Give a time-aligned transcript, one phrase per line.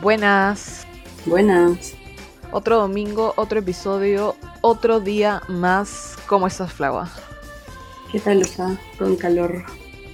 [0.00, 0.86] Buenas.
[1.26, 1.94] Buenas.
[2.52, 6.16] Otro domingo, otro episodio, otro día más.
[6.26, 7.10] ¿Cómo estás, Flava?
[8.10, 8.78] ¿Qué tal está?
[8.98, 9.62] Con calor.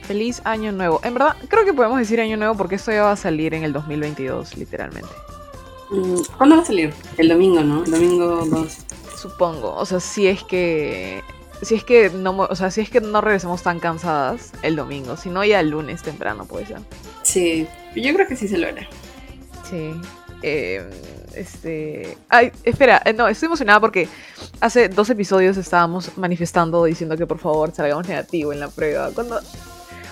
[0.03, 1.01] Feliz año nuevo.
[1.05, 3.63] En verdad, creo que podemos decir año nuevo porque esto ya va a salir en
[3.63, 5.09] el 2022, literalmente.
[5.91, 6.93] Mm, ¿Cuándo va a salir?
[7.17, 7.85] El domingo, ¿no?
[7.85, 8.79] El domingo 2.
[9.17, 9.73] Supongo.
[9.77, 11.23] O sea, si es que.
[11.63, 15.17] Si es que no, o sea, si es que no regresamos tan cansadas el domingo,
[15.17, 16.81] si no ya el lunes temprano puede ser.
[17.23, 18.87] Sí, yo creo que sí se logra.
[19.69, 19.95] Sí.
[20.43, 20.83] Eh,
[21.35, 22.17] este.
[22.29, 24.09] Ay, espera, eh, no, estoy emocionada porque
[24.61, 29.11] hace dos episodios estábamos manifestando diciendo que por favor salgamos negativo en la prueba.
[29.15, 29.41] Cuando.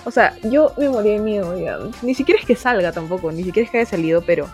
[0.05, 1.79] O sea, yo me moría de miedo, ya.
[2.01, 4.47] Ni siquiera es que salga tampoco, ni siquiera es que haya salido, pero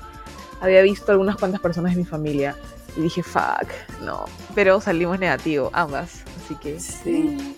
[0.62, 2.56] había visto algunas cuantas personas de mi familia
[2.96, 3.68] y dije, fuck,
[4.02, 4.26] no.
[4.56, 6.24] Pero salimos negativo, ambas.
[6.44, 6.80] Así que.
[6.80, 7.56] Sí.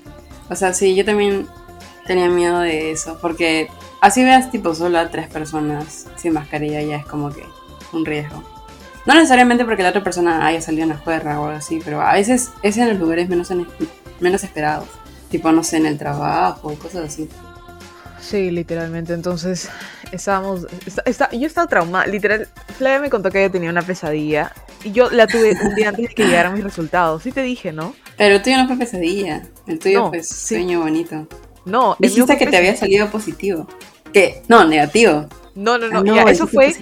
[0.49, 1.47] O sea, sí, yo también
[2.05, 3.17] tenía miedo de eso.
[3.21, 3.69] Porque
[4.03, 7.43] así veas, tipo, solo a tres personas sin mascarilla ya es como que
[7.91, 8.43] un riesgo.
[9.05, 12.01] No necesariamente porque la otra persona haya salido en la juerga o algo así, pero
[12.01, 13.67] a veces es en los lugares menos, en-
[14.19, 14.87] menos esperados.
[15.29, 17.27] Tipo, no sé, en el trabajo, cosas así.
[18.21, 19.13] Sí, literalmente.
[19.13, 19.69] Entonces,
[20.11, 20.67] estábamos.
[20.85, 22.05] está- está- yo estaba traumada.
[22.07, 24.53] Literal, Flavia me contó que había tenido una pesadilla.
[24.85, 27.23] Y yo la tuve un día antes de que llegaran mis resultados.
[27.23, 27.93] Sí te dije, ¿no?
[28.17, 29.41] Pero el tuyo no fue pesadilla.
[29.67, 30.55] El tuyo No, fue sí.
[30.55, 31.27] sueño bonito.
[31.65, 33.67] No, Dijiste que te había salido positivo.
[34.13, 34.41] ¿Qué?
[34.47, 35.27] No, negativo.
[35.55, 35.99] No, no, no.
[35.99, 36.75] Ah, ya, eso fue.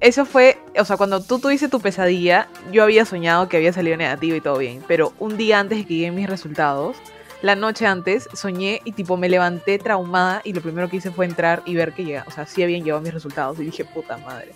[0.00, 0.58] Eso fue.
[0.78, 4.40] O sea, cuando tú tuviste tu pesadilla, yo había soñado que había salido negativo y
[4.40, 4.82] todo bien.
[4.88, 6.96] Pero un día antes de que lleguen mis resultados.
[7.42, 11.26] La noche antes soñé y tipo me levanté traumada y lo primero que hice fue
[11.26, 14.16] entrar y ver que llega, o sea, sí habían llegado mis resultados y dije, puta
[14.18, 14.52] madre.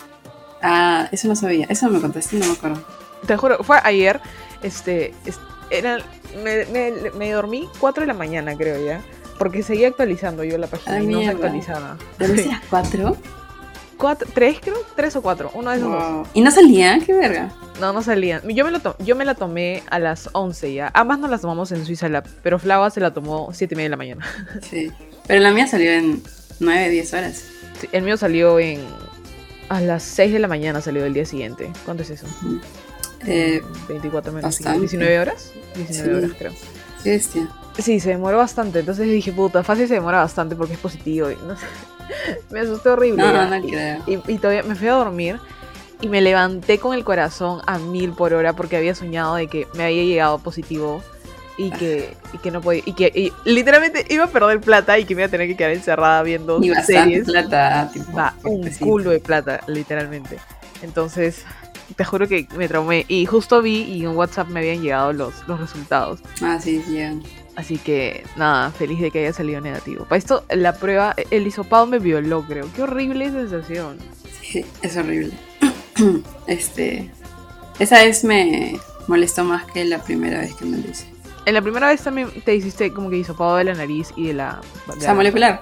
[0.61, 1.65] Ah, eso no sabía.
[1.69, 2.81] Eso me contaste, no me acuerdo.
[3.25, 4.21] Te juro, fue ayer,
[4.63, 5.37] este, es-
[5.69, 5.97] era,
[6.41, 9.01] me, me- me dormí 4 de la mañana, creo ya,
[9.37, 11.31] porque seguía actualizando yo la página Ah, y no se mierda.
[11.33, 11.97] actualizaba.
[12.19, 13.17] ¿Dormiste a las 4?
[13.97, 14.75] Cuatro, ¿Tres, creo?
[14.95, 15.49] ¿Tres o cuatro?
[15.55, 16.03] Uno de esos dos.
[16.03, 16.27] Wow.
[16.35, 16.99] ¿Y no salía?
[17.03, 17.51] ¿Qué verga?
[17.81, 18.47] No, no salían.
[18.47, 20.91] Yo me, lo yo me la tomé a las 11 ya.
[20.93, 23.85] Ambas nos las tomamos en Suiza Lab, pero Flava se la tomó 7 y media
[23.85, 24.25] de la mañana.
[24.61, 24.91] Sí.
[25.25, 26.21] Pero la mía salió en
[26.59, 27.43] 9, 10 horas.
[27.81, 28.81] Sí, el mío salió en...
[29.69, 31.69] A las 6 de la mañana salió el día siguiente.
[31.83, 32.27] ¿Cuánto es eso?
[33.25, 34.79] Eh, 24 menos cinco, bastante.
[34.79, 35.51] 19 horas.
[35.75, 36.23] 19 Sí.
[36.25, 36.53] horas, creo.
[37.01, 37.47] Sí, bestia.
[37.77, 38.79] Sí, se demoró bastante.
[38.79, 41.29] Entonces dije, puta, fácil se demora bastante porque es positivo.
[41.29, 41.65] Y no sé.
[42.51, 43.21] Me asusté horrible.
[43.23, 44.03] No, no y, creo.
[44.07, 45.39] y- y todavía me fui a dormir
[46.01, 49.67] y me levanté con el corazón a mil por hora porque había soñado de que
[49.75, 51.03] me había llegado positivo
[51.57, 52.81] y que, y que no podía.
[52.85, 55.55] Y que y literalmente iba a perder plata y que me iba a tener que
[55.57, 57.25] quedar encerrada viendo Y series.
[57.25, 57.89] plata.
[57.93, 60.37] Tipo, Va, un culo de plata, literalmente.
[60.83, 61.43] Entonces,
[61.95, 63.05] te juro que me traumé.
[63.07, 66.19] Y justo vi y en WhatsApp me habían llegado los, los resultados.
[66.41, 66.99] Ah, sí, sí.
[67.55, 70.03] Así que nada, feliz de que haya salido negativo.
[70.05, 72.67] Para esto, la prueba, el hisopado me violó, creo.
[72.75, 73.97] Qué horrible sensación.
[74.43, 75.33] Sí, es horrible.
[76.47, 77.09] este.
[77.79, 81.05] Esa vez me molestó más que la primera vez que me lo hice.
[81.45, 84.33] En la primera vez también te hiciste como que hisopado de la nariz y de
[84.33, 84.61] la.
[84.87, 85.61] O de sea, la- molecular.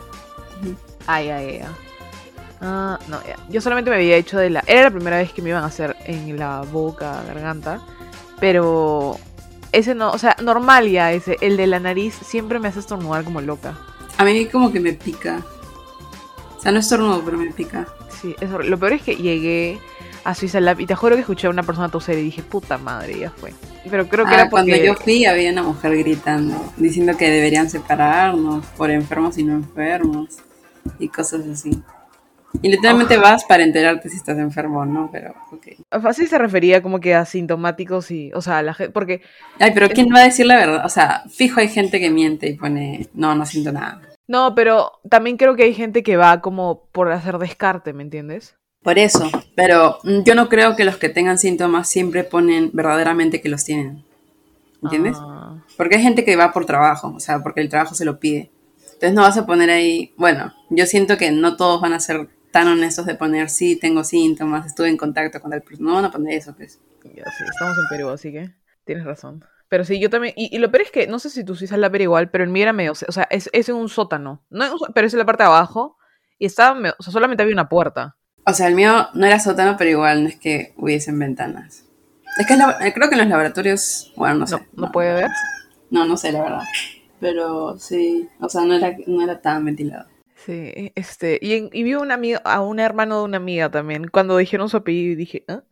[1.07, 1.65] Ay, ay, ay.
[2.61, 3.35] Ah, no, ya.
[3.49, 4.63] Yo solamente me había hecho de la.
[4.67, 7.81] Era la primera vez que me iban a hacer en la boca, garganta.
[8.39, 9.17] Pero.
[9.71, 11.37] Ese no, o sea, normal ya ese.
[11.41, 13.77] El de la nariz siempre me hace estornudar como loca.
[14.17, 15.43] A mí como que me pica.
[16.57, 17.85] O sea, no es estornudo, pero me pica.
[18.09, 18.69] Sí, es horrible.
[18.69, 19.77] Lo peor es que llegué
[20.23, 22.77] a Suiza Lab y te juro que escuché a una persona toser y dije, puta
[22.77, 23.53] madre, ya fue.
[23.89, 24.71] Pero creo que Ah, era porque...
[24.71, 29.53] Cuando yo fui había una mujer gritando, diciendo que deberían separarnos por enfermos y no
[29.53, 30.37] enfermos
[30.97, 31.83] y cosas así.
[32.61, 36.01] Y literalmente vas para enterarte si estás enfermo o no, pero ok.
[36.01, 38.31] Fácil se refería como que a asintomáticos y...
[38.33, 38.91] O sea, la gente...
[38.91, 39.21] Porque...
[39.59, 40.85] Ay, pero ¿quién va a decir la verdad?
[40.85, 44.01] O sea, fijo hay gente que miente y pone, no, no siento nada.
[44.27, 48.55] No, pero también creo que hay gente que va como por hacer descarte, ¿me entiendes?
[48.81, 53.41] Por eso, pero mm, yo no creo que los que tengan síntomas siempre ponen verdaderamente
[53.41, 54.03] que los tienen.
[54.83, 55.17] ¿Entiendes?
[55.19, 58.19] Ah, Porque hay gente que va por trabajo, o sea, porque el trabajo se lo
[58.19, 58.51] pide.
[58.85, 62.29] Entonces no vas a poner ahí, bueno, yo siento que no todos van a ser
[62.55, 65.89] tan honestos de poner, sí, tengo síntomas, estuve en contacto con persona.
[65.89, 66.79] No van a poner eso, pues.
[67.03, 68.49] ya sí, estamos en Perú, así que
[68.85, 69.43] tienes razón.
[69.67, 70.33] Pero sí, yo también...
[70.37, 72.45] Y, y lo peor es que, no sé si tú Suiza Lab era igual, pero
[72.45, 72.93] el mío era medio...
[72.93, 74.45] O sea, es, es en un sótano.
[74.49, 75.97] No, pero es en la parte de abajo.
[76.39, 76.79] Y estaba...
[76.97, 78.15] o sea, solamente había una puerta.
[78.45, 81.83] O sea, el mío no era sótano, pero igual no es que hubiesen ventanas.
[82.39, 84.55] Es que en labo- eh, creo que en los laboratorios, bueno, no sé.
[84.55, 85.31] No, no puede ver.
[85.89, 86.63] No, no sé, la verdad.
[87.19, 90.07] Pero sí, o sea, no era, no era tan ventilado.
[90.45, 93.71] Sí, este, y, en- y vi a un amigo, a un hermano de una amiga
[93.71, 95.63] también, cuando dijeron su apellido y dije, ¿ah?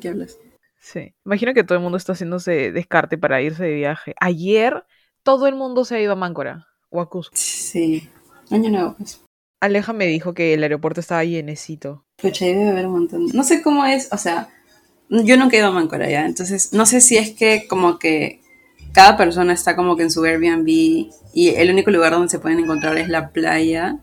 [0.00, 0.38] ¿Qué hablas?
[0.78, 1.14] Sí.
[1.24, 4.14] Imagino que todo el mundo está haciéndose descarte para irse de viaje.
[4.20, 4.84] Ayer
[5.24, 7.34] todo el mundo se ha ido a Máncora o a Cusco.
[7.36, 8.08] Sí.
[8.50, 9.20] Año nuevo, pues.
[9.60, 12.04] Aleja me dijo que el aeropuerto estaba llenecito.
[12.16, 13.26] Pucha, ahí debe haber un montón.
[13.34, 14.48] No sé cómo es, o sea,
[15.08, 18.40] yo nunca he ido a Máncora ya, entonces no sé si es que como que
[18.92, 22.60] cada persona está como que en su Airbnb y el único lugar donde se pueden
[22.60, 23.98] encontrar es la playa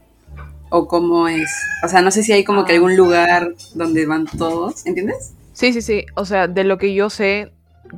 [0.69, 1.49] o cómo es.
[1.83, 2.75] O sea, no sé si hay como que Ah.
[2.75, 5.33] algún lugar donde van todos, ¿entiendes?
[5.51, 6.05] Sí, sí, sí.
[6.15, 7.51] O sea, de lo que yo sé,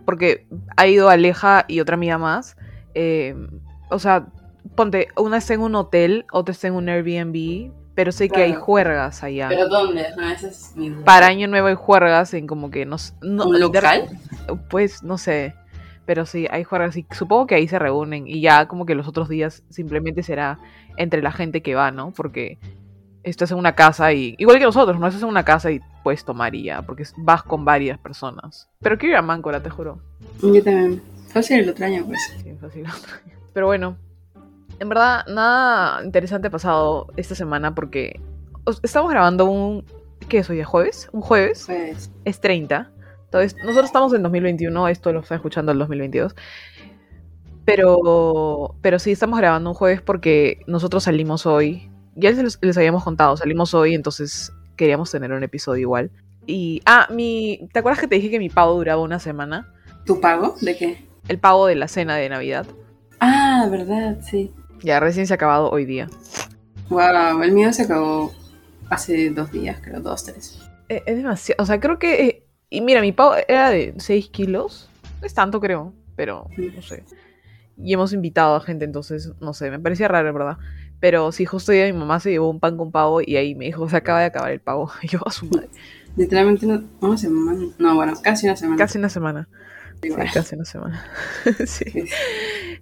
[0.05, 0.47] porque
[0.77, 2.55] ha ido Aleja y otra amiga más.
[2.93, 3.35] eh,
[3.89, 4.27] o sea,
[4.75, 8.53] ponte, una está en un hotel, otra está en un Airbnb, pero sé que hay
[8.53, 9.49] juergas allá.
[9.49, 10.05] ¿Pero dónde?
[10.15, 11.03] No, esa es mi duda.
[11.03, 14.17] Para Año Nuevo hay juergas en como que no, no ¿Un local?
[14.69, 15.55] Pues no sé.
[16.05, 19.07] Pero sí, hay juergas y supongo que ahí se reúnen y ya como que los
[19.07, 20.59] otros días simplemente será
[20.97, 22.11] entre la gente que va, ¿no?
[22.11, 22.59] Porque
[23.23, 26.23] estás en una casa y igual que nosotros, no estás en una casa y puedes
[26.23, 28.69] tomar y ya, porque vas con varias personas.
[28.81, 29.99] Pero quiero ir a Máncora, te juro.
[30.43, 31.01] Yo también.
[31.41, 32.19] Ser el otro año, pues.
[32.43, 32.85] Sí, fácil.
[33.53, 33.97] Pero bueno,
[34.79, 38.19] en verdad nada interesante ha pasado esta semana porque
[38.63, 39.83] os- estamos grabando un
[40.29, 40.59] ¿qué es hoy?
[40.59, 41.09] ¿Es jueves?
[41.11, 41.63] ¿Un jueves?
[41.65, 42.91] Pues, es 30.
[43.35, 46.35] Entonces, nosotros estamos en 2021, esto lo está escuchando el 2022.
[47.65, 51.91] Pero, pero sí, estamos grabando un jueves porque nosotros salimos hoy.
[52.15, 56.11] Ya les, les habíamos contado, salimos hoy, entonces queríamos tener un episodio igual.
[56.45, 59.73] Y, ah, mi, ¿te acuerdas que te dije que mi pago duraba una semana?
[60.05, 60.55] ¿Tu pago?
[60.61, 61.05] ¿De qué?
[61.27, 62.65] El pago de la cena de Navidad.
[63.19, 64.53] Ah, verdad, sí.
[64.81, 66.07] Ya recién se ha acabado hoy día.
[66.89, 68.31] Wow, el mío se acabó
[68.89, 70.61] hace dos días, creo, dos, tres.
[70.87, 72.44] Eh, Es demasiado, o sea, creo que...
[72.75, 74.89] y mira, mi pago era de 6 kilos.
[75.21, 77.03] No es tanto, creo, pero no sé.
[77.77, 80.57] Y hemos invitado a gente, entonces, no sé, me parecía raro, verdad.
[80.99, 83.65] Pero sí, justo día mi mamá se llevó un pan con pavo y ahí me
[83.65, 84.91] dijo, se acaba de acabar el pavo.
[85.01, 85.69] Y yo, a su madre.
[86.15, 87.65] Literalmente una, una semana.
[87.77, 88.77] No, bueno, casi una semana.
[88.77, 89.47] Casi una semana.
[90.01, 91.05] Sí, casi una semana.
[91.65, 91.85] sí.
[91.85, 92.05] Sí.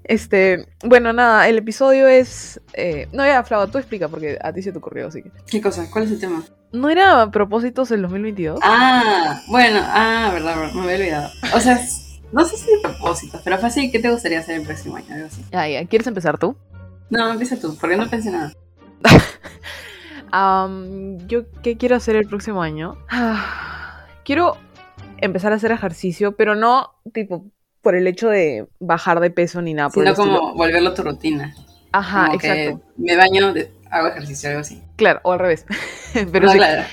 [0.04, 2.60] Este, bueno, nada, el episodio es...
[2.74, 5.32] eh, no, ya, Flava, tú explica, porque a ti se te ocurrió, así que...
[5.48, 5.90] ¿Qué cosa?
[5.90, 6.44] ¿Cuál es el tema?
[6.74, 8.60] ¿No era propósitos del 2022?
[8.64, 11.32] Ah, bueno, ah, verdad, verdad, me había olvidado.
[11.56, 11.80] O sea,
[12.32, 15.14] no sé si de propósito, pero fue así, ¿qué te gustaría hacer el próximo año?
[15.14, 15.46] Algo así.
[15.52, 16.58] Ya, ¿quieres empezar tú?
[17.10, 18.54] No, empieza tú, porque no pensé nada.
[21.28, 22.98] ¿Yo qué quiero hacer el próximo año?
[23.08, 24.58] Ah, quiero
[25.20, 27.46] empezar a hacer ejercicio, pero no tipo
[27.82, 29.90] por el hecho de bajar de peso ni nada.
[29.90, 30.40] por Sino el estilo.
[30.40, 31.54] como volverlo a tu rutina.
[31.92, 32.86] Ajá, Como que exacto.
[32.98, 33.54] me baño,
[33.92, 34.82] hago ejercicio, algo así.
[34.96, 35.66] Claro, o al revés.
[36.32, 36.84] pero No, sí, claro.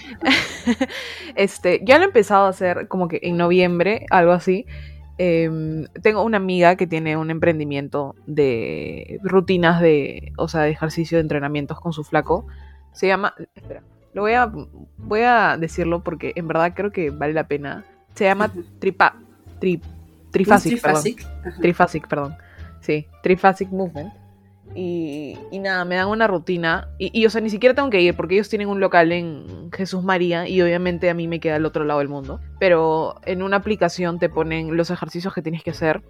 [1.37, 4.67] este, ya lo he empezado a hacer como que en noviembre, algo así.
[5.17, 11.19] Em, tengo una amiga que tiene un emprendimiento de rutinas de, o sea, de ejercicio,
[11.19, 12.47] de entrenamientos con su flaco.
[12.93, 13.83] Se llama, espera,
[14.13, 14.51] lo voy a,
[14.97, 17.85] voy a decirlo porque en verdad creo que vale la pena.
[18.15, 18.53] Se llama.
[18.79, 19.17] Tripa,
[19.59, 21.03] tri, ¿No es Trifasic, perdón.
[21.61, 22.09] trifásic?
[22.09, 22.37] Perdón.
[22.81, 24.13] Sí, Trifasic Movement.
[24.75, 26.89] Y, y nada, me dan una rutina.
[26.99, 29.71] Y, y, o sea, ni siquiera tengo que ir porque ellos tienen un local en
[29.73, 32.41] Jesús María y obviamente a mí me queda al otro lado del mundo.
[32.61, 36.03] Pero en una aplicación te ponen los ejercicios que tienes que hacer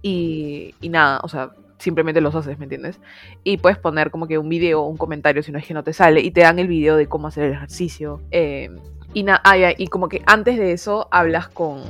[0.00, 2.98] y, y nada, o sea, simplemente los haces, ¿me entiendes?
[3.44, 5.84] Y puedes poner como que un video o un comentario si no es que no
[5.84, 8.22] te sale y te dan el video de cómo hacer el ejercicio.
[8.30, 8.70] Eh,
[9.16, 9.40] y, na-
[9.78, 11.80] y como que antes de eso hablas con,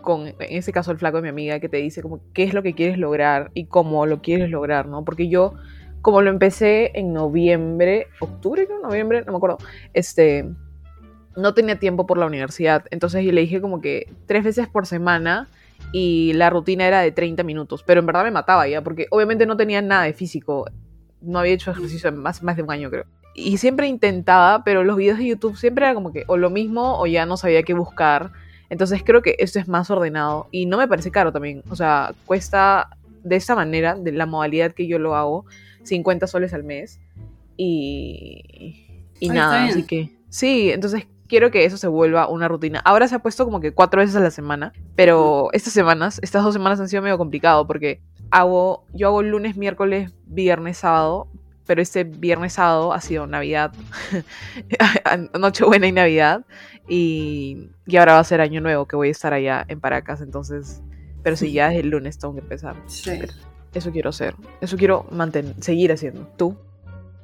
[0.00, 2.54] con, en este caso, el flaco de mi amiga que te dice como qué es
[2.54, 5.04] lo que quieres lograr y cómo lo quieres lograr, ¿no?
[5.04, 5.52] Porque yo,
[6.00, 8.80] como lo empecé en noviembre, octubre, ¿no?
[8.88, 9.58] Noviembre, no me acuerdo,
[9.92, 10.48] este,
[11.36, 12.86] no tenía tiempo por la universidad.
[12.90, 15.48] Entonces le dije como que tres veces por semana
[15.92, 19.44] y la rutina era de 30 minutos, pero en verdad me mataba ya, porque obviamente
[19.44, 20.64] no tenía nada de físico,
[21.20, 23.04] no había hecho ejercicio en más, más de un año creo.
[23.36, 26.98] Y siempre intentaba, pero los videos de YouTube siempre era como que o lo mismo
[26.98, 28.32] o ya no sabía qué buscar.
[28.70, 31.62] Entonces creo que esto es más ordenado y no me parece caro también.
[31.68, 32.88] O sea, cuesta
[33.22, 35.44] de esta manera, de la modalidad que yo lo hago,
[35.82, 36.98] 50 soles al mes.
[37.58, 38.86] Y,
[39.20, 42.80] y Ay, nada, así que sí, entonces quiero que eso se vuelva una rutina.
[42.84, 46.42] Ahora se ha puesto como que cuatro veces a la semana, pero estas semanas, estas
[46.42, 48.00] dos semanas han sido medio complicado porque
[48.30, 51.28] hago, yo hago lunes, miércoles, viernes, sábado,
[51.66, 53.72] pero este viernes, sábado ha sido Navidad,
[55.38, 56.46] Nochebuena y Navidad,
[56.88, 60.20] y, y ahora va a ser Año Nuevo, que voy a estar allá en Paracas,
[60.20, 60.80] entonces,
[61.22, 62.76] pero sí, ya desde el lunes tengo que empezar.
[62.86, 63.20] Sí.
[63.74, 66.26] Eso quiero hacer, eso quiero mantener, seguir haciendo.
[66.36, 66.56] ¿Tú?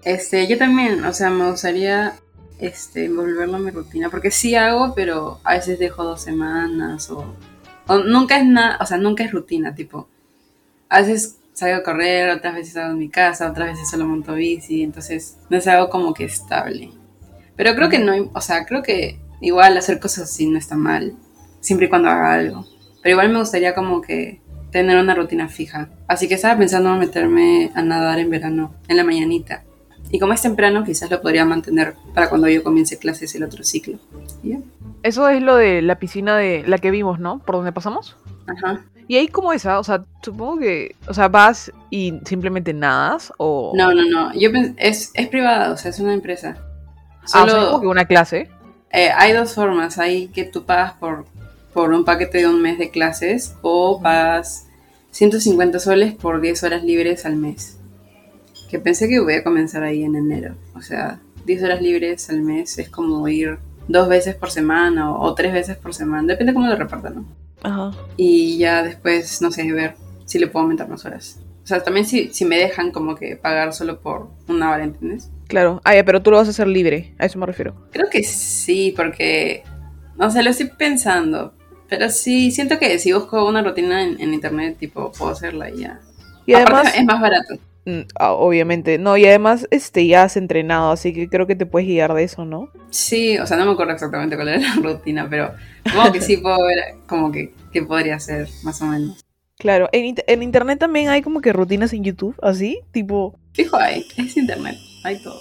[0.04, 2.14] Este, yo también, o sea, me gustaría
[2.58, 7.24] este, volverlo a mi rutina, porque sí hago, pero a veces dejo dos semanas o,
[7.86, 10.08] o nunca es nada, o sea, nunca es rutina, tipo,
[10.88, 14.34] a veces salgo a correr, otras veces hago en mi casa, otras veces solo monto
[14.34, 16.90] bici, entonces no es algo como que estable.
[17.56, 21.14] Pero creo que no, o sea, creo que igual hacer cosas así no está mal,
[21.60, 22.66] siempre y cuando haga algo.
[23.02, 24.40] Pero igual me gustaría como que
[24.70, 25.90] tener una rutina fija.
[26.08, 29.64] Así que estaba pensando en meterme a nadar en verano, en la mañanita.
[30.10, 33.64] Y como es temprano, quizás lo podría mantener para cuando yo comience clases el otro
[33.64, 33.98] ciclo.
[34.42, 34.58] ¿Y ya?
[35.02, 37.38] Eso es lo de la piscina de la que vimos, ¿no?
[37.40, 38.16] Por donde pasamos.
[38.46, 38.84] Ajá.
[39.12, 39.66] ¿Y ahí cómo es?
[39.66, 39.78] ah?
[39.78, 43.74] O sea, supongo que, o sea, vas y simplemente nadas o...
[43.76, 44.32] No, no, no.
[44.32, 46.56] Yo es, es privada, o sea, es una empresa.
[46.56, 48.48] Ah, o sea, Solo- como que una clase.
[48.90, 49.98] Eh, hay dos formas.
[49.98, 51.26] Hay que tú pagas por,
[51.74, 54.66] por un paquete de un mes de clases o pagas
[55.10, 57.76] 150 soles por 10 horas libres al mes.
[58.70, 60.54] Que pensé que voy a comenzar ahí en enero.
[60.74, 65.20] O sea, 10 horas libres al mes es como ir dos veces por semana o,
[65.22, 66.26] o tres veces por semana.
[66.28, 67.41] Depende cómo lo repartan, ¿no?
[67.62, 67.92] Ajá.
[68.16, 71.38] Y ya después, no sé, ver si le puedo aumentar más horas.
[71.62, 75.30] O sea, también si, si me dejan como que pagar solo por una hora, ¿entiendes?
[75.46, 75.80] Claro.
[75.84, 77.14] Ah, ya, pero tú lo vas a hacer libre.
[77.18, 77.74] A eso me refiero.
[77.92, 79.62] Creo que sí, porque,
[80.16, 81.54] no sé, lo estoy pensando.
[81.88, 85.80] Pero sí, siento que si busco una rutina en, en internet, tipo, puedo hacerla y
[85.80, 86.00] ya.
[86.46, 87.54] Y Aparte, además, es más barato.
[87.86, 91.66] Mm, ah, obviamente, no, y además, este, ya has entrenado, así que creo que te
[91.66, 92.70] puedes guiar de eso, ¿no?
[92.90, 95.52] Sí, o sea, no me acuerdo exactamente cuál era la rutina, pero
[95.86, 99.20] supongo que sí puedo ver como que qué podría hacer, más o menos.
[99.58, 104.06] Claro, en, en internet también hay como que rutinas en YouTube, así, tipo, Fijo ahí,
[104.16, 105.40] es internet, hay todo.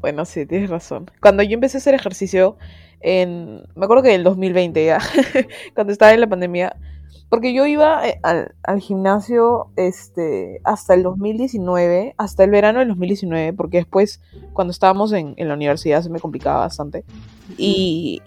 [0.00, 1.10] bueno, sí, tienes razón.
[1.20, 2.56] Cuando yo empecé a hacer ejercicio,
[3.00, 4.98] en, me acuerdo que en el 2020 ya,
[5.74, 6.76] cuando estaba en la pandemia,
[7.32, 12.88] porque yo iba eh, al, al gimnasio este, hasta el 2019, hasta el verano del
[12.88, 14.20] 2019, porque después,
[14.52, 17.06] cuando estábamos en, en la universidad, se me complicaba bastante.
[17.56, 18.20] Y,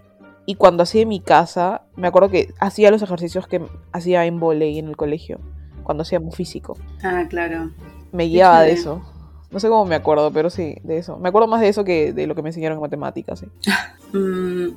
[0.47, 4.39] y cuando hacía en mi casa, me acuerdo que hacía los ejercicios que hacía en
[4.39, 5.39] volei en el colegio,
[5.83, 6.75] cuando hacíamos físico.
[7.03, 7.69] Ah, claro.
[8.11, 9.03] Me guiaba de eso.
[9.51, 11.19] No sé cómo me acuerdo, pero sí, de eso.
[11.19, 13.45] Me acuerdo más de eso que de lo que me enseñaron en matemáticas, sí.
[14.13, 14.69] Mm,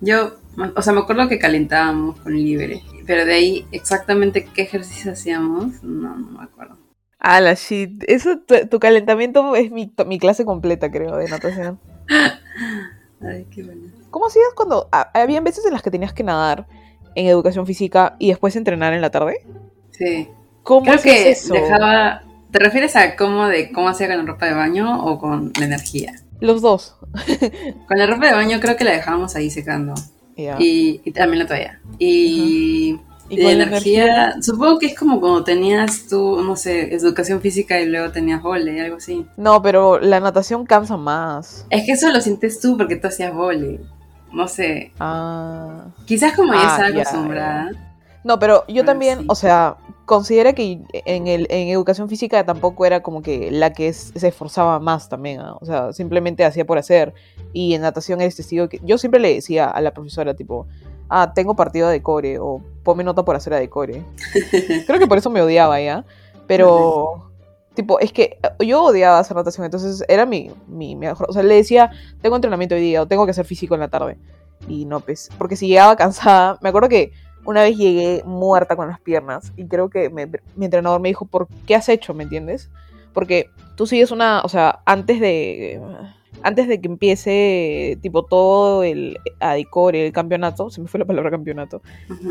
[0.00, 0.36] yo,
[0.74, 5.82] o sea, me acuerdo que calentábamos con libre, pero de ahí exactamente qué ejercicio hacíamos,
[5.82, 6.78] no, no me acuerdo.
[7.18, 8.04] Ah, la shit.
[8.06, 11.80] Eso, tu, tu calentamiento es mi, mi clase completa, creo, de natación.
[13.20, 13.90] Ay, qué bueno.
[14.10, 14.88] ¿Cómo hacías cuando...
[14.92, 16.66] ah, habían veces en las que tenías que nadar
[17.14, 19.38] en educación física y después entrenar en la tarde?
[19.90, 20.28] Sí.
[20.62, 21.54] ¿Cómo Creo que eso?
[21.54, 22.22] dejaba.
[22.50, 25.64] ¿Te refieres a cómo de cómo hacía con la ropa de baño o con la
[25.64, 26.12] energía?
[26.40, 26.96] Los dos.
[27.88, 29.94] Con la ropa de baño creo que la dejábamos ahí secando.
[30.36, 31.80] Y, y también la toalla.
[31.98, 33.00] Y,
[33.30, 37.86] ¿Y de energía, supongo que es como cuando tenías tú, no sé, educación física y
[37.86, 39.26] luego tenías vole, algo así.
[39.36, 41.66] No, pero la natación cansa más.
[41.70, 43.80] Es que eso lo sientes tú porque tú hacías vole.
[44.32, 44.92] No sé.
[45.00, 45.86] Ah.
[46.04, 47.70] Quizás como ya Ah, estaba acostumbrada.
[48.22, 49.24] No, pero yo también, sí.
[49.28, 53.88] o sea, considera que en, el, en educación física tampoco era como que la que
[53.88, 55.56] es- se esforzaba más también, ¿ah?
[55.60, 57.12] o sea, simplemente hacía por hacer.
[57.52, 60.66] Y en natación eres testigo que yo siempre le decía a la profesora, tipo,
[61.08, 64.02] ah, tengo partido de core, o ponme nota por hacer a de core.
[64.86, 66.04] Creo que por eso me odiaba ya,
[66.46, 67.22] pero...
[67.74, 71.26] Tipo, es que yo odiaba hacer natación, entonces era mi, mi mejor...
[71.28, 71.90] O sea, le decía,
[72.22, 74.16] tengo entrenamiento hoy día, o tengo que hacer físico en la tarde.
[74.66, 77.12] Y no, pues, porque si llegaba cansada, me acuerdo que
[77.46, 80.26] una vez llegué muerta con las piernas y creo que me-
[80.56, 82.12] mi entrenador me dijo, ¿por qué has hecho?
[82.14, 82.70] ¿Me entiendes?
[83.12, 85.80] Porque tú sigues una, o sea, antes de,
[86.42, 91.30] antes de que empiece tipo todo el Adicore, el campeonato, se me fue la palabra
[91.30, 91.80] campeonato,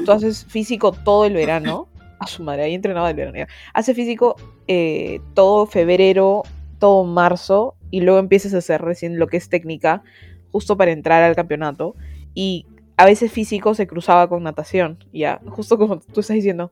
[0.06, 1.88] tú haces físico todo el verano,
[2.20, 3.48] a su madre, ahí entrenaba el verano, ya.
[3.74, 4.36] hace físico
[4.68, 6.44] eh, todo febrero,
[6.80, 10.04] todo marzo y luego empiezas a hacer recién lo que es técnica,
[10.52, 11.96] justo para entrar al campeonato
[12.34, 12.66] y
[12.98, 16.72] a veces físico se cruzaba con natación, ya, justo como tú estás diciendo.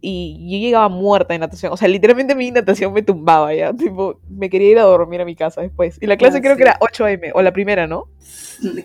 [0.00, 1.72] Y yo llegaba muerta en natación.
[1.72, 3.72] O sea, literalmente mi natación me tumbaba ya.
[3.72, 5.98] Tipo, me quería ir a dormir a mi casa después.
[6.00, 6.58] Y la clase Ah, creo sí.
[6.58, 8.04] que era 8 am, o la primera, ¿no?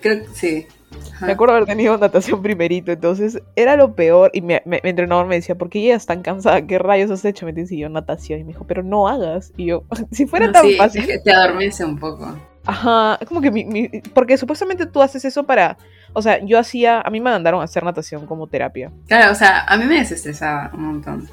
[0.00, 0.66] Creo que sí.
[1.12, 1.26] Ajá.
[1.26, 4.32] Me acuerdo haber tenido natación primerito, entonces era lo peor.
[4.34, 6.66] Y mi, mi- mi entrenador me decía, ¿por qué llegas tan cansada?
[6.66, 7.46] ¿Qué rayos has hecho?
[7.46, 8.40] Me yo natación.
[8.40, 9.52] Y me dijo, pero no hagas.
[9.56, 11.02] Y yo, si fuera No, tan sí, fácil.
[11.02, 12.36] es que te adormece un poco.
[12.66, 15.76] Ajá, como que mi, mi- Porque supuestamente tú haces eso para.
[16.12, 17.00] O sea, yo hacía.
[17.00, 18.90] A mí me mandaron a hacer natación como terapia.
[19.06, 21.28] Claro, o sea, a mí me desestresaba un montón.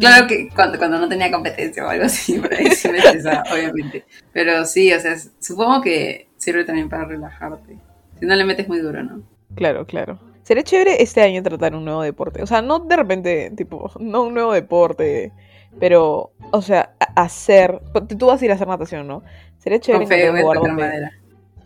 [0.00, 3.44] Claro que cuando, cuando no tenía competencia o algo así, por ahí sí me estresaba,
[3.52, 4.04] obviamente.
[4.32, 7.78] Pero sí, o sea, supongo que sirve también para relajarte.
[8.18, 9.22] Si no le metes muy duro, ¿no?
[9.54, 10.18] Claro, claro.
[10.42, 12.42] Sería chévere este año tratar un nuevo deporte.
[12.42, 15.32] O sea, no de repente, tipo, no un nuevo deporte,
[15.80, 17.80] pero, o sea, hacer.
[18.18, 19.22] Tú vas a ir a hacer natación, ¿no?
[19.58, 21.12] Sería chévere Con lugar tocar donde- madera.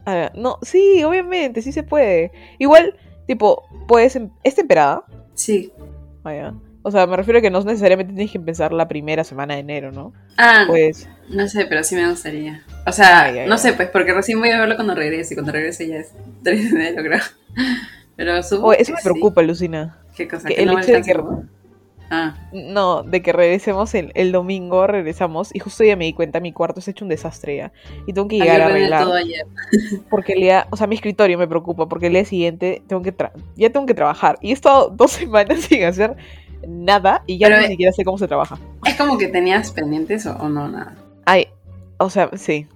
[0.07, 2.33] Ah, no, sí, obviamente, sí se puede.
[2.59, 2.95] Igual,
[3.27, 4.17] tipo, puedes.
[4.17, 5.05] em- ¿Es temporada?
[5.35, 5.73] Sí.
[6.25, 6.55] Ah, ya.
[6.83, 9.61] O sea, me refiero a que no necesariamente tienes que empezar la primera semana de
[9.61, 10.15] enero, ¿no?
[10.39, 11.07] Ah, Pues.
[11.29, 12.63] no sé, pero sí me gustaría.
[12.87, 15.37] O sea, Ay, ay, no sé, pues porque recién voy a verlo cuando regrese y
[15.37, 16.13] cuando regrese ya es
[16.43, 17.21] 3 de enero, creo.
[18.17, 19.05] Pero supongo Oh, eso que me sí.
[19.09, 19.99] preocupa, Lucina.
[20.17, 20.49] ¿Qué cosa?
[20.49, 21.15] que ¿Que el no hecho de que-?
[22.11, 26.41] Ah, No, de que regresemos el, el domingo, regresamos y justo ya me di cuenta,
[26.41, 27.73] mi cuarto se ha hecho un desastre ya.
[28.07, 29.05] Y tengo que llegar a ordené arreglar.
[29.05, 29.47] todo ayer.
[30.11, 33.15] Porque el día, o sea, mi escritorio me preocupa porque el día siguiente tengo que
[33.17, 34.39] tra- ya tengo que trabajar.
[34.41, 36.17] Y he estado dos semanas sin hacer
[36.67, 38.59] nada y ya Pero, ni siquiera sé cómo se trabaja.
[38.87, 40.97] ¿Es como que tenías pendientes o, o no nada?
[41.27, 41.49] Ay,
[41.99, 42.67] o sea, sí.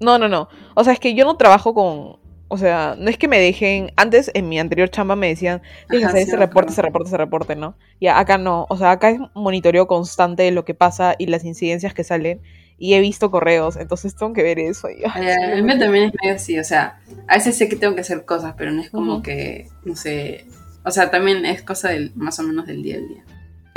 [0.00, 0.48] No, no, no.
[0.74, 2.16] O sea, es que yo no trabajo con.
[2.48, 3.92] O sea, no es que me dejen.
[3.96, 7.16] Antes, en mi anterior chamba, me decían, tienes que hacer ese reporte, ese reporte, ese
[7.16, 7.76] reporte, ¿no?
[8.00, 8.66] Ya, acá no.
[8.70, 12.40] O sea, acá es monitoreo constante de lo que pasa y las incidencias que salen.
[12.78, 14.88] Y he visto correos, entonces tengo que ver eso.
[14.88, 17.74] y, ay, Eh, sí, el también es medio así, o sea, a veces sé que
[17.74, 20.46] tengo que hacer cosas, pero no es como que, no sé,
[20.84, 23.24] o sea, también es cosa del, más o menos del día al día.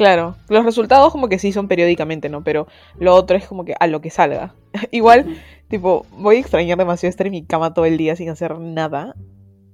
[0.02, 2.44] Claro, los resultados como que sí son periódicamente, ¿no?
[2.44, 2.66] Pero
[2.98, 4.56] lo otro es como que a lo que salga.
[4.90, 8.58] Igual, tipo, voy a extrañar demasiado estar en mi cama todo el día sin hacer
[8.58, 9.14] nada.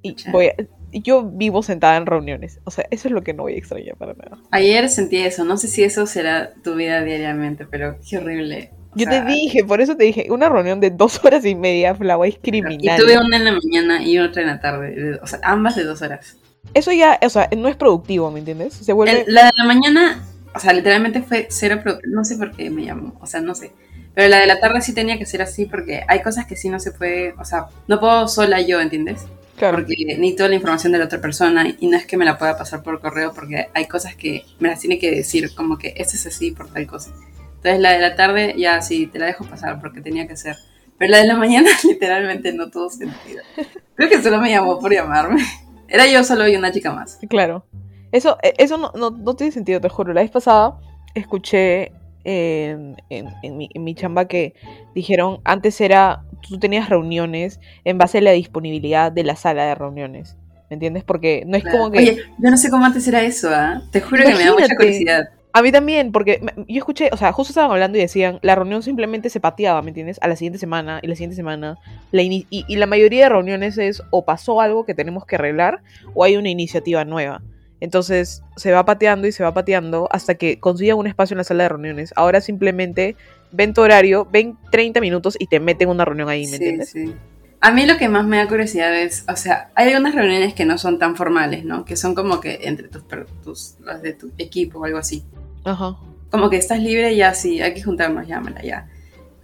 [0.02, 0.56] Y voy a-
[0.92, 2.60] y yo vivo sentada en reuniones.
[2.66, 4.38] O sea, eso es lo que no voy a extrañar para nada.
[4.52, 8.72] Ayer sentí eso, no sé si eso será tu vida diariamente, pero qué horrible.
[8.94, 11.56] o Yo sea, te dije, por eso te dije, una reunión de dos horas y
[11.56, 13.00] media, Flau, es Y criminal.
[13.00, 15.86] tuve una en la mañana y otra en la tarde, de- o sea, ambas de
[15.86, 16.38] dos horas.
[16.74, 18.74] Eso ya, o sea, no es productivo, ¿me entiendes?
[18.74, 19.26] Se vuelve...
[19.26, 22.86] El- la de la mañana, o sea, literalmente fue cero, no sé por qué me
[22.86, 23.72] llamó, o sea, no sé.
[24.14, 26.70] Pero la de la tarde sí tenía que ser así porque hay cosas que sí
[26.70, 29.28] no se puede, o sea, no puedo sola yo, ¿entiendes?
[29.56, 32.38] claro, porque necesito la información de la otra persona y no es que me la
[32.38, 35.94] pueda pasar por correo porque hay cosas que me las tiene que decir, como que
[35.98, 37.12] esto es así por tal cosa.
[37.58, 40.58] Entonces la de la tarde ya sí, te la dejo pasar porque tenía que ser.
[40.98, 43.44] Pero la de la mañana literalmente no tuvo sentido.
[43.96, 45.44] Creo que solo me llamó por llamarme.
[45.90, 47.20] Era yo solo y una chica más.
[47.30, 47.66] claro.
[48.12, 50.14] Eso, eh, eso no, no, no tiene sentido, te juro.
[50.14, 50.80] La vez pasada
[51.14, 51.92] escuché
[52.24, 54.54] en, en- en mi, en mi chamba que
[54.96, 59.76] dijeron, antes era, tú tenías reuniones en base a la disponibilidad de la sala de
[59.76, 60.38] reuniones.
[60.70, 61.04] ¿Me entiendes?
[61.04, 62.00] Porque no es como que...
[62.00, 63.82] Oye, yo no sé cómo antes era eso, ¿ah?
[63.92, 65.30] Te juro que me da mucha curiosidad.
[65.58, 68.84] A mí también, porque yo escuché, o sea, justo estaban hablando y decían, la reunión
[68.84, 70.20] simplemente se pateaba, ¿me entiendes?
[70.22, 71.80] A la siguiente semana y la siguiente semana.
[72.12, 75.82] La y, y la mayoría de reuniones es o pasó algo que tenemos que arreglar
[76.14, 77.42] o hay una iniciativa nueva.
[77.80, 81.44] Entonces se va pateando y se va pateando hasta que consigan un espacio en la
[81.44, 82.14] sala de reuniones.
[82.16, 83.16] Ahora simplemente
[83.52, 86.90] ven tu horario, ven 30 minutos y te meten una reunión ahí, ¿me Sí, entiendes?
[86.92, 87.16] sí.
[87.60, 90.66] A mí lo que más me da curiosidad es, o sea, hay algunas reuniones que
[90.66, 91.84] no son tan formales, ¿no?
[91.86, 93.04] Que son como que entre tus,
[93.44, 95.24] tus los de tu equipo o algo así.
[95.64, 95.98] Ajá.
[96.30, 98.88] Como que estás libre ya, sí, hay que juntarnos, llámala ya.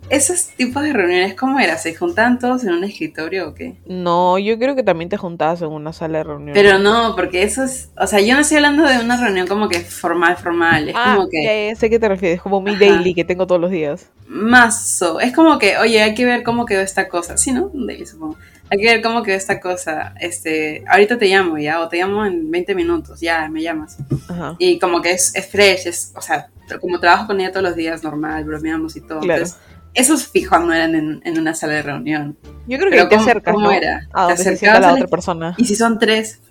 [0.09, 1.77] Esos tipos de reuniones, ¿cómo era?
[1.77, 3.77] ¿Se juntaban todos en un escritorio o qué?
[3.85, 6.53] No, yo creo que también te juntabas en una sala de reuniones.
[6.53, 9.69] Pero no, porque eso es, o sea, yo no estoy hablando de una reunión como
[9.69, 12.79] que formal, formal, es ah, como que ya, ya sé te refieres, como mi Ajá.
[12.79, 14.09] daily que tengo todos los días.
[14.27, 17.67] mazo, es como que, oye, hay que ver cómo quedó esta cosa, sí, ¿no?
[17.67, 18.37] Un daily, supongo.
[18.69, 22.25] Hay que ver cómo quedó esta cosa, este, ahorita te llamo ya, o te llamo
[22.25, 23.97] en 20 minutos, ya, me llamas.
[24.29, 24.55] Ajá.
[24.57, 27.75] Y como que es, es fresh, es, o sea, como trabajo con ella todos los
[27.75, 29.19] días, normal, bromeamos y todo.
[29.19, 29.43] Claro.
[29.43, 29.59] Entonces,
[29.93, 32.37] esos fijos no eran en, en una sala de reunión.
[32.67, 33.71] Yo creo Pero que te ¿cómo- acercas, cómo ¿no?
[33.71, 34.07] era?
[34.13, 35.55] A ¿Te acercabas sienta la otra persona.
[35.57, 36.41] Y si son tres,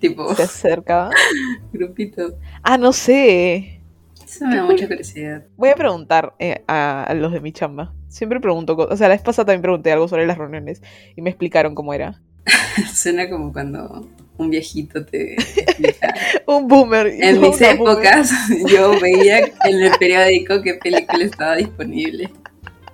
[0.00, 1.10] tipo, Se acerca.
[1.72, 2.34] grupitos.
[2.62, 3.80] Ah, no sé.
[4.24, 5.44] Eso me da mucha curiosidad.
[5.56, 7.92] Voy a preguntar eh, a, a los de mi chamba.
[8.08, 8.92] Siempre pregunto cosas.
[8.94, 10.82] O sea, la vez pasada también pregunté algo sobre las reuniones
[11.16, 12.20] y me explicaron cómo era.
[12.94, 16.14] Suena como cuando un viejito te explica.
[16.46, 17.06] Un boomer.
[17.08, 17.74] En mis boomer.
[17.74, 18.30] épocas
[18.66, 22.30] yo veía en el periódico qué película estaba disponible.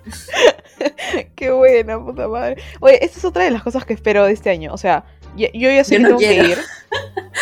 [1.35, 2.61] Qué buena, puta madre.
[2.79, 4.73] Oye, esta es otra de las cosas que espero de este año.
[4.73, 6.45] O sea, yo ya sé Yo que no tengo quiero.
[6.45, 6.57] que ir.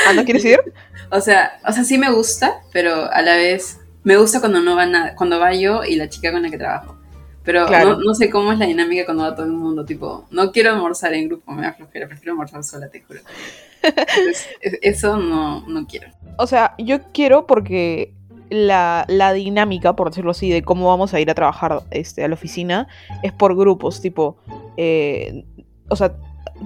[0.08, 0.60] ¿Ah, no quieres ir?
[1.12, 4.76] O sea, o sea, sí me gusta, pero a la vez me gusta cuando no
[4.76, 6.98] va nada, cuando va yo y la chica con la que trabajo.
[7.44, 7.90] Pero Claro.
[7.98, 10.72] no, no sé cómo es la dinámica cuando va todo el mundo, tipo, no quiero
[10.72, 13.20] almorzar en grupo, me da flojera, prefiero almorzar sola, te juro.
[13.84, 16.08] Entonces, es- eso no, no quiero.
[16.40, 18.16] O sea, yo quiero porque
[18.50, 22.28] la, la dinámica, por decirlo así, de cómo vamos a ir a trabajar este, a
[22.28, 22.88] la oficina
[23.22, 24.38] es por grupos, tipo,
[24.78, 25.46] eh,
[25.90, 26.16] o sea,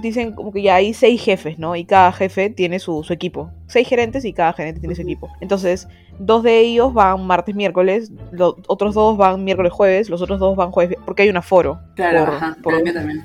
[0.02, 1.76] dicen como que ya hay seis jefes, ¿no?
[1.76, 3.52] Y cada jefe tiene su, su equipo.
[3.68, 5.30] Seis gerentes y cada gerente tiene su equipo.
[5.42, 5.88] Entonces,
[6.20, 10.56] dos de ellos van martes, miércoles, los otros dos van miércoles, jueves, los otros dos
[10.56, 12.74] van jueves, porque hay un aforo Claro, por, ajá, por-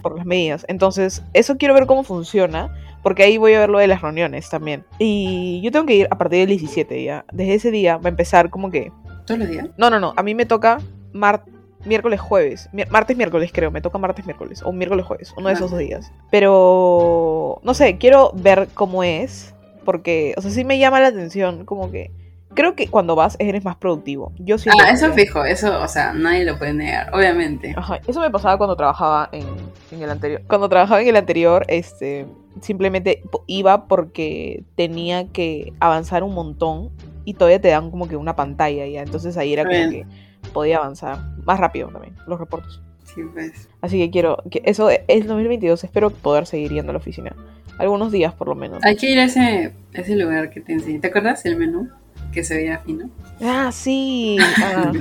[0.03, 0.65] por las medidas.
[0.69, 4.49] Entonces, eso quiero ver cómo funciona, porque ahí voy a ver lo de las reuniones
[4.49, 4.85] también.
[4.99, 7.25] Y yo tengo que ir a partir del 17 ya.
[7.33, 8.93] Desde ese día va a empezar como que...
[9.27, 9.69] ¿Todos los días?
[9.77, 10.13] No, no, no.
[10.17, 10.79] A mí me toca
[11.13, 11.45] mar-
[11.85, 12.69] miércoles, jueves.
[12.73, 13.71] Mi- martes, miércoles creo.
[13.71, 14.63] Me toca martes, miércoles.
[14.65, 15.35] O miércoles, jueves.
[15.37, 16.13] Uno de esos dos días.
[16.31, 17.61] Pero...
[17.63, 19.55] No sé, quiero ver cómo es.
[19.85, 22.11] Porque, o sea, sí me llama la atención como que...
[22.55, 24.31] Creo que cuando vas eres más productivo.
[24.39, 27.73] Yo siento Ah, eso fijo, eso, o sea, nadie lo puede negar, obviamente.
[27.75, 29.47] Ajá, eso me pasaba cuando trabajaba en,
[29.91, 30.43] en el anterior.
[30.47, 32.27] Cuando trabajaba en el anterior, este,
[32.61, 36.91] simplemente iba porque tenía que avanzar un montón
[37.25, 39.01] y todavía te dan como que una pantalla ya.
[39.01, 40.07] Entonces ahí era como que
[40.53, 42.81] podía avanzar más rápido también los reportes.
[43.05, 43.69] Sí, pues.
[43.81, 47.35] Así que quiero, que eso es 2022, espero poder seguir yendo a la oficina.
[47.79, 48.83] Algunos días por lo menos.
[48.85, 50.99] Hay que ir a ese, ese lugar que te enseñé.
[50.99, 51.89] ¿Te acuerdas el menú?
[52.33, 53.11] Que se veía fino.
[53.43, 54.37] Ah, sí.
[54.65, 54.93] Ah,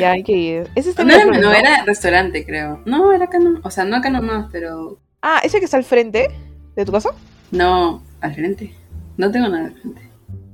[0.00, 0.70] ya hay que ir.
[0.74, 2.80] Ese está No era menú, era restaurante, creo.
[2.86, 3.60] No, era acá no.
[3.62, 4.98] O sea, no acá nomás, pero.
[5.20, 6.30] Ah, ese que está al frente
[6.74, 7.10] de tu casa.
[7.50, 8.72] No, al frente.
[9.18, 10.00] No tengo nada al frente.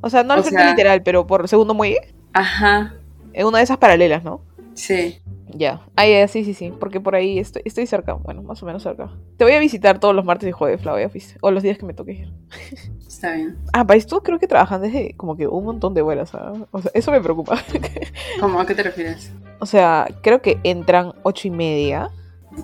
[0.01, 2.01] O sea, no al O frente sea- literal, pero por segundo muelle.
[2.33, 2.95] Ajá,
[3.33, 4.42] En una de esas paralelas, ¿no?
[4.75, 5.18] sí.
[5.55, 5.83] Ya.
[5.97, 6.73] Ah, ya, sí, sí, sí.
[6.81, 8.14] Porque por ahí estoy, estoy cerca.
[8.14, 9.11] Bueno, más o menos cerca.
[9.37, 11.37] Te voy a visitar todos los martes y jueves, Flavia Office.
[11.42, 12.33] O los días que me toque ir.
[13.07, 13.59] Está bien.
[13.75, 16.62] Ah, para esto creo que trabajan desde como que un montón de horas, ¿sabes?
[16.71, 17.59] O sea, eso me preocupa.
[18.40, 18.61] ¿Cómo?
[18.61, 19.31] ¿A qué te refieres?
[19.59, 22.09] o sea, creo que entran ocho y media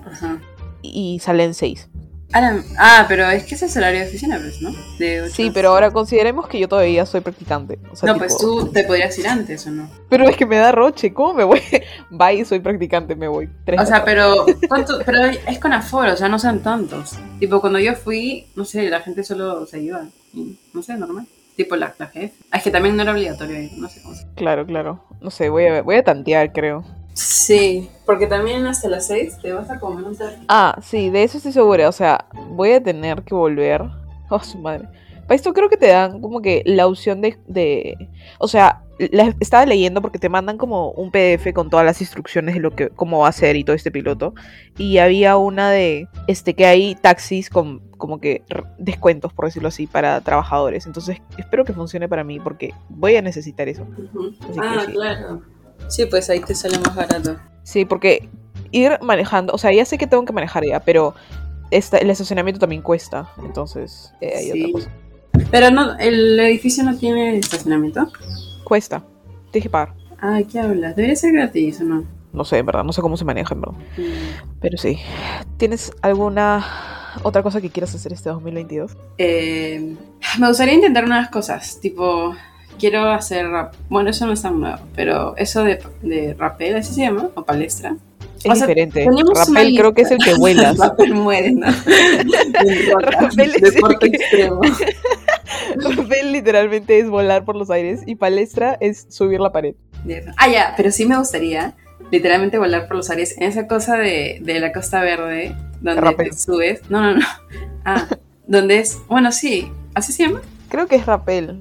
[0.05, 0.41] Ajá.
[0.81, 1.89] y salen seis.
[2.31, 4.71] Ahora- ah, pero es que ese es el horario de oficina, pues, ¿no?
[4.99, 7.79] De Sí, pero ahora consideremos que yo todavía soy practicante.
[7.91, 9.89] O sea, No, tipo- pues tú te podrías ir antes, ¿o no?
[10.09, 11.61] Pero es que me da roche, ¿cómo me voy?
[12.11, 13.49] Bye, soy practicante, me voy.
[13.65, 14.99] Tres O sea, pero ¿cuánto?
[15.05, 17.17] pero es con aforo, o sea, no son tantos.
[17.39, 20.03] Tipo, cuando yo fui, no sé, la gente solo se iba.
[20.73, 21.25] no sé, normal.
[21.55, 22.33] Tipo, la, la jefe.
[22.51, 25.03] Ah, es que también no era obligatorio ir, no sé cómo se Claro, claro.
[25.19, 26.85] No sé, voy a, voy a tantear, creo.
[27.13, 30.15] Sí, porque también hasta las 6 te vas a comer un.
[30.47, 31.89] Ah, sí, de eso estoy segura.
[31.89, 33.83] O sea, voy a tener que volver.
[34.31, 34.87] Oh, su madre.
[35.23, 37.39] Para esto creo que te dan como que la opción de...
[37.47, 37.97] de-
[38.37, 42.53] o sea, la- estaba leyendo porque te mandan como un PDF con todas las instrucciones
[42.53, 44.35] de lo que cómo va a ser y todo este piloto.
[44.77, 48.43] Y había una de este que hay taxis con como que
[48.77, 50.85] descuentos, por decirlo así, para trabajadores.
[50.85, 53.87] Entonces espero que funcione para mí porque voy a necesitar eso.
[54.61, 54.91] Ah, sí.
[54.91, 55.41] claro.
[55.87, 57.37] Sí, pues ahí te sale más barato.
[57.63, 58.29] Sí, porque
[58.71, 61.13] ir manejando, o sea, ya sé que tengo que manejar ya, pero
[61.71, 63.29] esta, el estacionamiento también cuesta.
[63.43, 64.61] Entonces, eh, hay Sí.
[64.63, 64.91] otra cosa.
[65.51, 68.07] Pero no, el edificio no tiene estacionamiento.
[68.63, 69.03] Cuesta.
[69.51, 69.93] Tienes que pagar.
[70.21, 70.95] Ah, ¿qué hablas?
[70.95, 72.03] Debería ser gratis o no.
[72.33, 73.77] No sé, en verdad, no sé cómo se maneja, en verdad.
[73.97, 74.59] Mm.
[74.59, 74.99] Pero sí.
[75.57, 76.63] ¿Tienes alguna
[77.23, 78.95] otra cosa que quieras hacer este 2022?
[79.17, 79.95] Eh,
[80.39, 82.35] me gustaría intentar unas cosas, tipo,
[82.79, 83.73] quiero hacer rap.
[83.89, 87.29] Bueno, eso no es tan nuevo, pero eso de, de rapel, ¿así se llama?
[87.35, 87.95] ¿O palestra?
[88.43, 89.05] Es O sea, diferente.
[89.35, 90.77] Rappel creo que es el que vuelas.
[90.79, 91.67] Rapel muere, ¿no?
[93.01, 94.61] Rapel es el Deporte que- extremo.
[95.75, 99.75] Rappel literalmente es volar por los aires y palestra es subir la pared.
[100.37, 101.75] Ah, ya, pero sí me gustaría
[102.11, 106.29] literalmente volar por los aires en esa cosa de, de la Costa Verde, donde Rapel.
[106.29, 106.81] te subes.
[106.89, 107.25] No, no, no.
[107.85, 108.07] Ah,
[108.47, 108.97] donde es.
[109.07, 110.41] Bueno, sí, así se llama.
[110.69, 111.59] Creo que es rappel.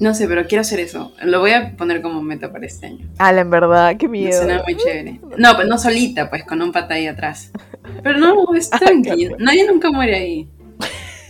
[0.00, 1.12] No sé, pero quiero hacer eso.
[1.22, 3.06] Lo voy a poner como meta para este año.
[3.18, 4.38] Ala, en verdad, qué Me miedo.
[4.42, 5.20] suena muy chévere.
[5.36, 7.52] No, pues no solita, pues con un pata ahí atrás.
[8.02, 9.36] Pero no, es tranquilo.
[9.38, 10.48] Nadie nunca muere ahí.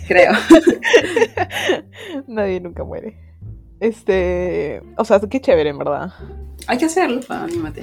[0.07, 0.33] Creo.
[2.27, 3.17] Nadie nunca muere.
[3.81, 4.83] Este.
[4.97, 6.13] O sea, qué chévere, en verdad.
[6.67, 7.83] Hay que hacerlo, pa, anímate.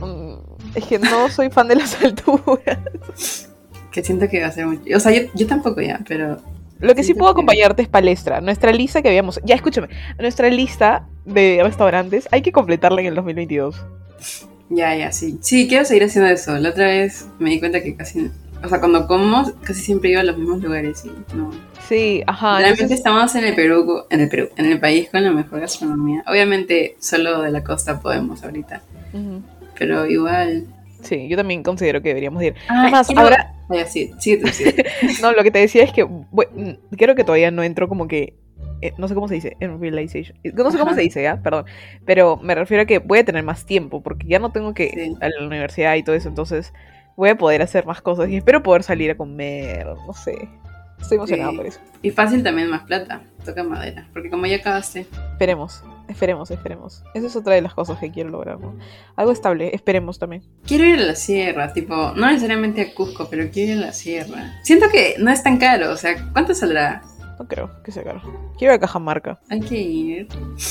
[0.00, 0.34] Mm,
[0.74, 3.50] Es que no soy fan de las alturas.
[3.92, 4.92] Que siento que va a ser muy.
[4.94, 6.38] O sea, yo, yo tampoco ya, pero.
[6.80, 8.40] Lo que sí Siento puedo acompañarte es palestra.
[8.40, 9.40] Nuestra lista que habíamos.
[9.44, 9.88] Ya, escúchame.
[10.18, 13.76] Nuestra lista de restaurantes hay que completarla en el 2022.
[14.70, 15.38] Ya, ya, sí.
[15.40, 16.56] Sí, quiero seguir haciendo eso.
[16.58, 18.30] La otra vez me di cuenta que casi.
[18.62, 21.50] O sea, cuando como, casi siempre iba a los mismos lugares y no.
[21.86, 22.58] Sí, ajá.
[22.58, 25.60] Realmente entonces- estamos en el Perú, en el Perú, en el país con la mejor
[25.60, 26.24] gastronomía.
[26.26, 28.80] Obviamente, solo de la costa podemos ahorita.
[29.12, 29.42] Ujú.
[29.78, 30.66] Pero igual.
[31.04, 32.54] Sí, yo también considero que deberíamos ir.
[32.68, 34.64] Ah, Además, ahora- Ah, ya, sí, sí, sí.
[35.22, 38.08] No, lo que te decía es que bu- mm, creo que todavía no entro como
[38.08, 38.34] que.
[38.82, 40.36] eh, no sé cómo se dice, en realization.
[40.54, 41.64] No sé cómo se dice, ya, perdón.
[42.04, 44.84] Pero me refiero a que voy a tener más tiempo, porque ya no tengo que
[44.84, 46.72] ir a la universidad y todo eso, entonces
[47.16, 50.48] voy a poder hacer más cosas y espero poder salir a comer, no sé.
[51.00, 51.56] Estoy emocionada Sí.
[51.56, 51.80] por eso.
[52.02, 53.22] Y fácil también más plata.
[53.44, 54.06] Toca madera.
[54.12, 55.06] Porque como ya acabaste.
[55.32, 55.82] Esperemos,
[56.14, 57.02] esperemos, esperemos.
[57.12, 58.74] Esa es otra de las cosas que quiero lograr, ¿no?
[59.16, 60.42] Algo estable, esperemos también.
[60.66, 63.92] Quiero ir a la sierra, tipo, no necesariamente a Cusco, pero quiero ir a la
[63.92, 64.54] sierra.
[64.62, 67.02] Siento que no es tan caro, o sea, ¿cuánto saldrá?
[67.38, 68.20] No creo que sea caro.
[68.56, 69.40] Quiero ir a Cajamarca.
[69.50, 70.28] Hay que ir.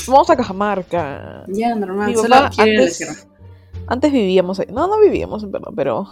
[0.08, 1.44] Vamos a Cajamarca.
[1.48, 2.08] Ya, normal.
[2.08, 3.14] Mi Solo papá quiero ir a la antes, sierra.
[3.86, 4.66] antes vivíamos ahí.
[4.72, 6.08] No, no vivíamos en verdad, pero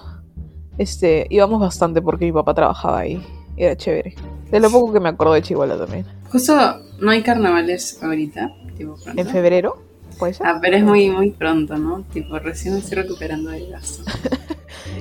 [0.79, 3.25] este íbamos bastante porque mi papá trabajaba ahí.
[3.57, 4.15] Era chévere.
[4.51, 6.05] De lo poco que me acuerdo de Chihuahua también.
[6.31, 6.55] Justo
[7.03, 9.21] no hay carnavales ahorita, tipo pronto.
[9.21, 9.83] ¿En febrero?
[10.19, 10.47] ¿Puede ser?
[10.47, 12.03] Ah, pero es muy, muy pronto, ¿no?
[12.13, 14.05] Tipo, recién me estoy recuperando del gasto.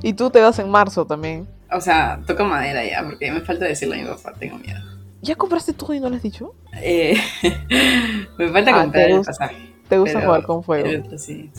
[0.04, 1.48] Y tú te vas en marzo también.
[1.72, 4.80] O sea, toco madera ya, porque me falta decirle a mi papá, tengo miedo.
[5.22, 6.56] ¿Ya compraste todo y no lo has dicho?
[6.82, 7.16] Eh,
[8.38, 9.74] me falta Ah, comprar el pasaje.
[9.90, 10.86] ¿Te gusta pero- jugar con fuego?
[11.04, 11.52] pero sí.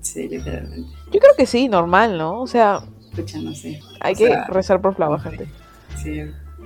[0.00, 0.88] Sí, literalmente.
[1.12, 2.40] Yo creo que sí, normal, ¿no?
[2.40, 2.80] O sea,
[3.10, 3.80] Escucha, no sé.
[4.00, 5.46] hay O que sea, rezar por Flava, gente.
[6.02, 6.20] Sí,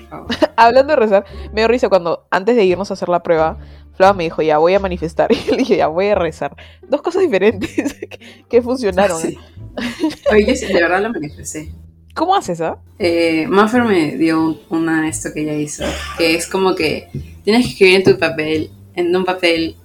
[0.09, 0.27] favor.
[0.57, 3.59] Hablando de rezar, me dio risa cuando antes de irnos a hacer la prueba,
[3.95, 5.31] Flava me dijo, ya voy a manifestar.
[5.33, 6.57] Y le dije, ya voy a rezar.
[6.89, 9.21] Dos cosas diferentes que, que funcionaron.
[9.21, 9.37] Sí.
[10.31, 11.73] Oye, yo sí, de verdad lo manifesté.
[12.15, 12.79] ¿Cómo haces, ah?
[12.99, 15.85] Eh, Maffer me dio un- una esto que ella hizo,
[16.17, 17.09] que es como que
[17.45, 19.77] tienes que escribir en tu papel, en un papel,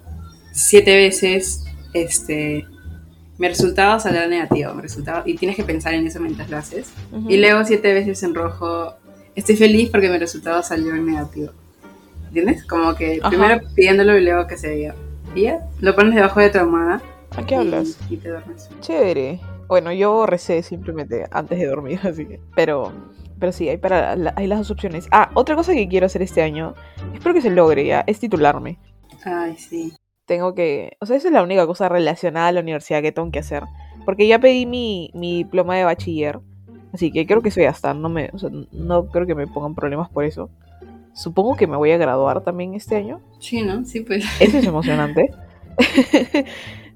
[0.51, 2.65] siete veces, este,
[3.37, 6.91] mi resultado saldrá negativo, mi resultado, y tienes que pensar en eso mientras lo haces.
[7.29, 8.95] Y luego siete veces en rojo,
[9.35, 11.51] estoy feliz porque mi resultado salió en negativo.
[12.27, 12.65] ¿Entiendes?
[12.65, 13.29] Como que Ajá.
[13.29, 14.95] primero pidiéndolo y luego que se diga.
[15.35, 17.01] Y ya, lo pones debajo de tu almohada.
[17.35, 17.97] ¿A qué y- hablas?
[18.09, 18.69] Y, te duermes.
[18.81, 19.39] Chévere.
[19.67, 22.39] Bueno, yo recé simplemente antes de dormir, así que.
[22.55, 22.91] Pero,
[23.39, 25.07] pero sí, hay, para, la- hay las dos opciones.
[25.11, 26.73] Ah, otra cosa que quiero hacer este año,
[27.13, 28.79] espero que se logre ya, es titularme.
[29.25, 29.93] Ay, sí.
[30.25, 30.95] Tengo que.
[31.01, 33.63] O sea, esa es la única cosa relacionada a la universidad que tengo que hacer.
[34.05, 36.39] Porque ya pedí mi, mi diploma de bachiller.
[36.93, 37.93] Así que creo que eso ya está.
[37.93, 40.49] No, me, o sea, no creo que me pongan problemas por eso.
[41.13, 43.19] Supongo que me voy a graduar también este año.
[43.39, 43.83] Sí, ¿no?
[43.85, 44.25] Sí, pues.
[44.39, 45.31] Eso es emocionante.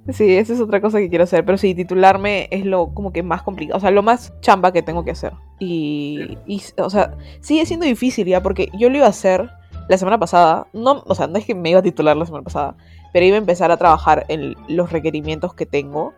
[0.10, 1.46] sí, esa es otra cosa que quiero hacer.
[1.46, 3.78] Pero sí, titularme es lo como que más complicado.
[3.78, 5.34] O sea, lo más chamba que tengo que hacer.
[5.60, 9.50] Y, y, o sea, sigue siendo difícil ya, porque yo lo iba a hacer
[9.88, 10.68] la semana pasada.
[10.74, 12.76] No, o sea, no es que me iba a titular la semana pasada,
[13.14, 16.14] pero iba a empezar a trabajar en los requerimientos que tengo.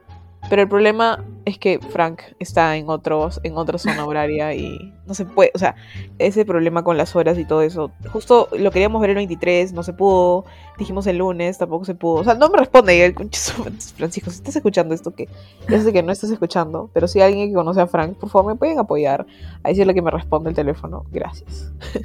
[0.47, 5.13] Pero el problema es que Frank está en otros, en otra zona horaria y no
[5.13, 5.75] se puede, o sea,
[6.17, 7.91] ese problema con las horas y todo eso.
[8.11, 10.45] Justo lo queríamos ver el 23, no se pudo.
[10.77, 12.21] Dijimos el lunes, tampoco se pudo.
[12.21, 15.27] O sea, no me responde y el Francisco, si estás escuchando esto, que
[15.67, 18.53] yo sé que no estás escuchando, pero si alguien que conoce a Frank, por favor,
[18.53, 19.27] me pueden apoyar
[19.63, 21.05] a decirle que me responde el teléfono.
[21.11, 21.71] Gracias.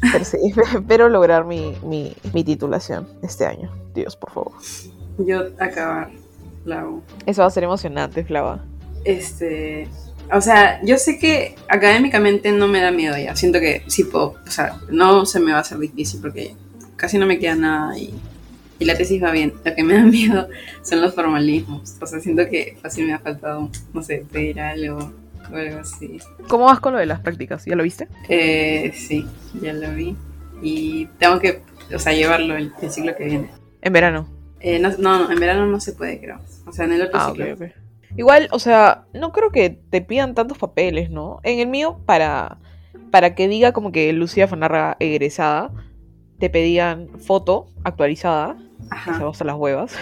[0.00, 0.24] Pero
[0.78, 3.72] espero lograr mi, mi, mi titulación este año.
[3.94, 4.52] Dios, por favor.
[5.18, 6.10] Yo acabar
[7.26, 8.64] Eso va a ser emocionante, Flava.
[9.04, 9.88] Este.
[10.32, 13.34] O sea, yo sé que académicamente no me da miedo ya.
[13.34, 14.34] Siento que sí puedo.
[14.46, 16.54] O sea, no se me va a hacer difícil porque
[16.96, 18.14] casi no me queda nada y,
[18.78, 19.54] y la tesis va bien.
[19.64, 20.48] Lo que me da miedo
[20.82, 21.96] son los formalismos.
[22.00, 25.12] O sea, siento que fácil me ha faltado, no sé, pedir algo
[25.50, 26.18] o algo así.
[26.48, 27.64] ¿Cómo vas con lo de las prácticas?
[27.64, 28.08] ¿Ya lo viste?
[28.28, 29.26] Eh, sí,
[29.62, 30.14] ya lo vi.
[30.60, 31.62] Y tengo que,
[31.94, 33.50] o sea, llevarlo el, el ciclo que viene.
[33.80, 34.37] En verano.
[34.60, 36.40] Eh, no, no, no, en verano no se puede, creo.
[36.66, 37.32] O sea, en el otro Ah.
[38.16, 41.40] Igual, o sea, no creo que te pidan tantos papeles, ¿no?
[41.42, 42.58] En el mío, para,
[43.10, 45.70] para que diga como que Lucía Fanarra egresada,
[46.38, 48.56] te pedían foto actualizada,
[49.04, 49.28] que se Ajá.
[49.28, 49.94] hasta las huevas,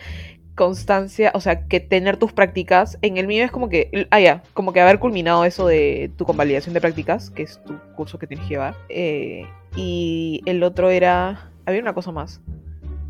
[0.54, 2.98] constancia, o sea, que tener tus prácticas.
[3.00, 6.24] En el mío es como que, ah, ya, como que haber culminado eso de tu
[6.24, 8.74] convalidación de prácticas, que es tu curso que tienes que llevar.
[8.88, 9.46] Eh,
[9.76, 12.40] y el otro era, había una cosa más.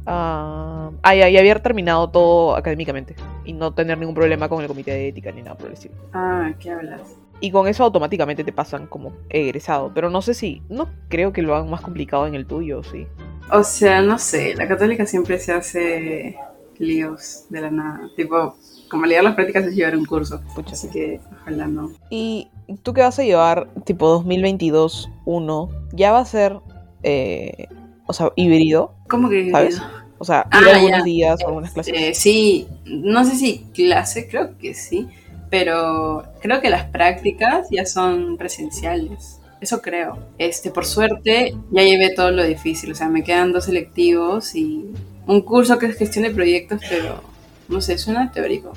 [0.07, 4.69] Ah, ah, ya, y haber terminado todo académicamente y no tener ningún problema con el
[4.69, 5.95] comité de ética ni nada por el estilo.
[6.13, 7.01] Ah, ¿qué hablas?
[7.41, 9.91] Y con eso automáticamente te pasan como egresado.
[9.95, 13.07] Pero no sé si, no creo que lo hagan más complicado en el tuyo, sí.
[13.51, 16.37] O sea, no sé, la católica siempre se hace
[16.79, 18.11] líos de la nada.
[18.17, 18.57] Tipo,
[18.89, 20.41] como liar las prácticas es llevar un curso.
[20.55, 20.93] Pucha, Así sí.
[20.93, 21.91] que ojalá no.
[22.11, 22.49] ¿Y
[22.83, 25.69] tú qué vas a llevar, tipo 2022-1?
[25.93, 26.61] ¿Ya va a ser,
[27.03, 27.67] eh,
[28.13, 28.93] o sea, híbrido?
[29.09, 29.81] ¿Cómo que ¿Sabes?
[30.19, 31.05] O sea, ir Ah, algunos ya.
[31.05, 31.95] días o algunas clases.
[31.97, 35.09] Eh, sí, no sé si clase, creo que sí.
[35.51, 39.39] Pero creo que las prácticas ya son presenciales.
[39.61, 40.19] Eso creo.
[40.39, 42.93] Este, por suerte, ya llevé todo lo difícil.
[42.93, 44.85] O sea, me quedan dos selectivos y
[45.27, 47.23] un curso que es gestión de proyectos, pero
[47.69, 48.73] no sé, suena teórico.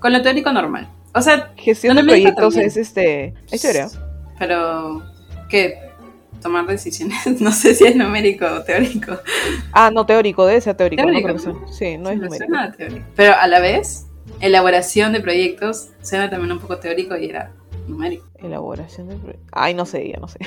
[0.00, 0.88] Con lo teórico normal.
[1.14, 2.66] O sea, Gestión de proyectos también.
[2.66, 3.34] es este.
[3.50, 3.88] Es teoría.
[4.38, 5.02] pero
[5.48, 5.78] ¿qué?
[6.42, 7.18] Tomar decisiones.
[7.40, 9.12] No sé si es numérico o teórico.
[9.72, 11.02] Ah, no, teórico, debe ser teórico.
[11.02, 12.52] Teórico, no Sí, no es numérico.
[12.76, 13.06] teórico.
[13.16, 14.06] Pero a la vez,
[14.40, 17.52] elaboración de proyectos suena también un poco teórico y era
[17.88, 18.26] numérico.
[18.38, 19.48] Elaboración de proyectos.
[19.52, 20.38] Ay, no sé, ya no sé.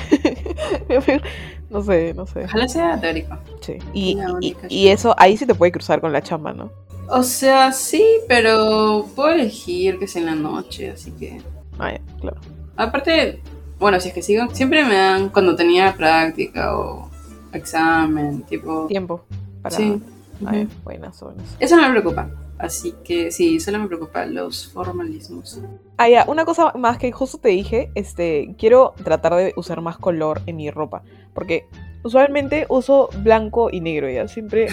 [1.69, 2.43] no sé, no sé.
[2.45, 3.37] Ojalá sea teórico.
[3.61, 3.77] Sí.
[3.93, 6.71] Y, y, y eso, ahí sí te puede cruzar con la chamba, ¿no?
[7.07, 11.39] O sea, sí, pero puedo elegir que sea en la noche, así que...
[11.77, 12.37] Ah, ya, claro.
[12.77, 13.41] Aparte,
[13.79, 17.09] bueno, si es que sigo, siempre me dan cuando tenía práctica o
[17.53, 18.87] examen, tipo...
[18.87, 19.25] Tiempo
[19.61, 19.75] para.
[19.75, 20.01] Sí.
[20.45, 20.71] Ay, Ujú.
[20.83, 21.55] buenas, buenas.
[21.59, 22.29] Eso no me preocupa.
[22.57, 25.61] Así que sí, solo me preocupan los formalismos.
[25.97, 29.97] Ah, ya, una cosa más que justo te dije, este, quiero tratar de usar más
[29.97, 31.65] color en mi ropa, porque
[32.03, 34.67] usualmente uso blanco y negro, ya, siempre,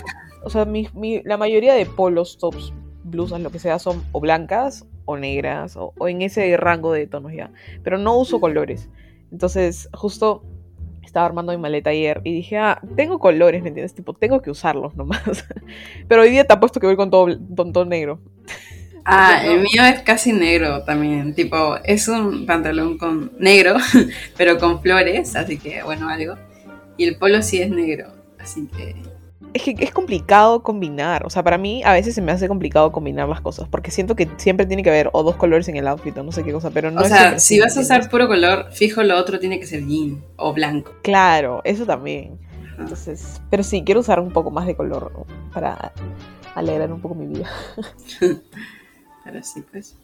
[0.45, 2.73] o sea, mi, mi- la mayoría de polos, tops,
[3.05, 7.07] blusas, lo que sea, son o blancas o negras, o, o en ese rango de
[7.07, 7.51] tonos ya,
[7.83, 8.89] pero no uso colores,
[9.31, 10.45] entonces justo
[11.13, 13.95] estaba armando mi maleta ayer y dije, ah, tengo colores, ¿me entiendes?
[13.95, 15.45] Tipo, tengo que usarlos nomás,
[16.09, 18.19] pero hoy día te apuesto que voy con todo, con todo negro.
[19.05, 19.53] Ah, no.
[19.53, 21.35] el mío es casi negro también.
[21.35, 23.77] Tipo, es un pantalón con negro,
[24.37, 26.37] pero con flores, así que bueno, algo.
[26.97, 28.95] Y el polo sí es negro, así que.
[29.55, 31.27] Es que es complicado combinar.
[31.27, 33.69] O sea, para mí a veces se me hace complicado combinar las cosas.
[33.69, 36.33] Porque siento que siempre tiene que haber o dos colores en el outfit o no
[36.33, 36.71] sé qué cosa.
[36.71, 39.61] Pero no o es sea, si vas a usar puro color, fijo lo otro tiene
[39.61, 40.93] que ser jean o blanco.
[41.03, 42.39] Claro, eso también.
[42.73, 42.83] Ajá.
[42.83, 45.13] Entonces, pero sí, quiero usar un poco más de color
[45.53, 45.93] para
[46.55, 47.49] alegrar un poco mi vida.
[49.25, 49.97] Pero sí, pues.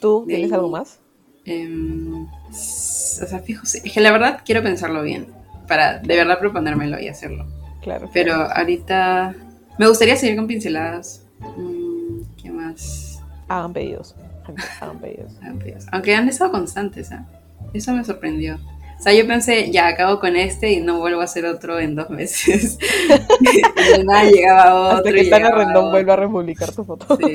[0.00, 1.00] ¿Tú De tienes ahí- algo más?
[1.44, 3.80] Em, o sea, fijo, sí.
[3.84, 5.28] Es que la verdad quiero pensarlo bien.
[5.68, 7.46] Para de verdad proponérmelo y hacerlo.
[7.86, 8.10] Claro.
[8.12, 8.50] Pero claro.
[8.52, 9.34] ahorita
[9.78, 11.24] me gustaría seguir con pinceladas.
[11.56, 13.22] Mm, ¿Qué más?
[13.46, 14.16] Hagan pedidos.
[14.44, 15.86] gente, Hagan pedidos.
[15.92, 17.24] Aunque han estado constantes, ¿ah?
[17.72, 18.56] Eso me sorprendió.
[18.98, 21.94] O sea, yo pensé, ya acabo con este y no vuelvo a hacer otro en
[21.94, 22.76] dos meses.
[23.08, 24.96] de nada llegaba otro.
[24.96, 27.16] Hasta que Tana Rendón vuelva a republicar tu foto.
[27.16, 27.32] Sí.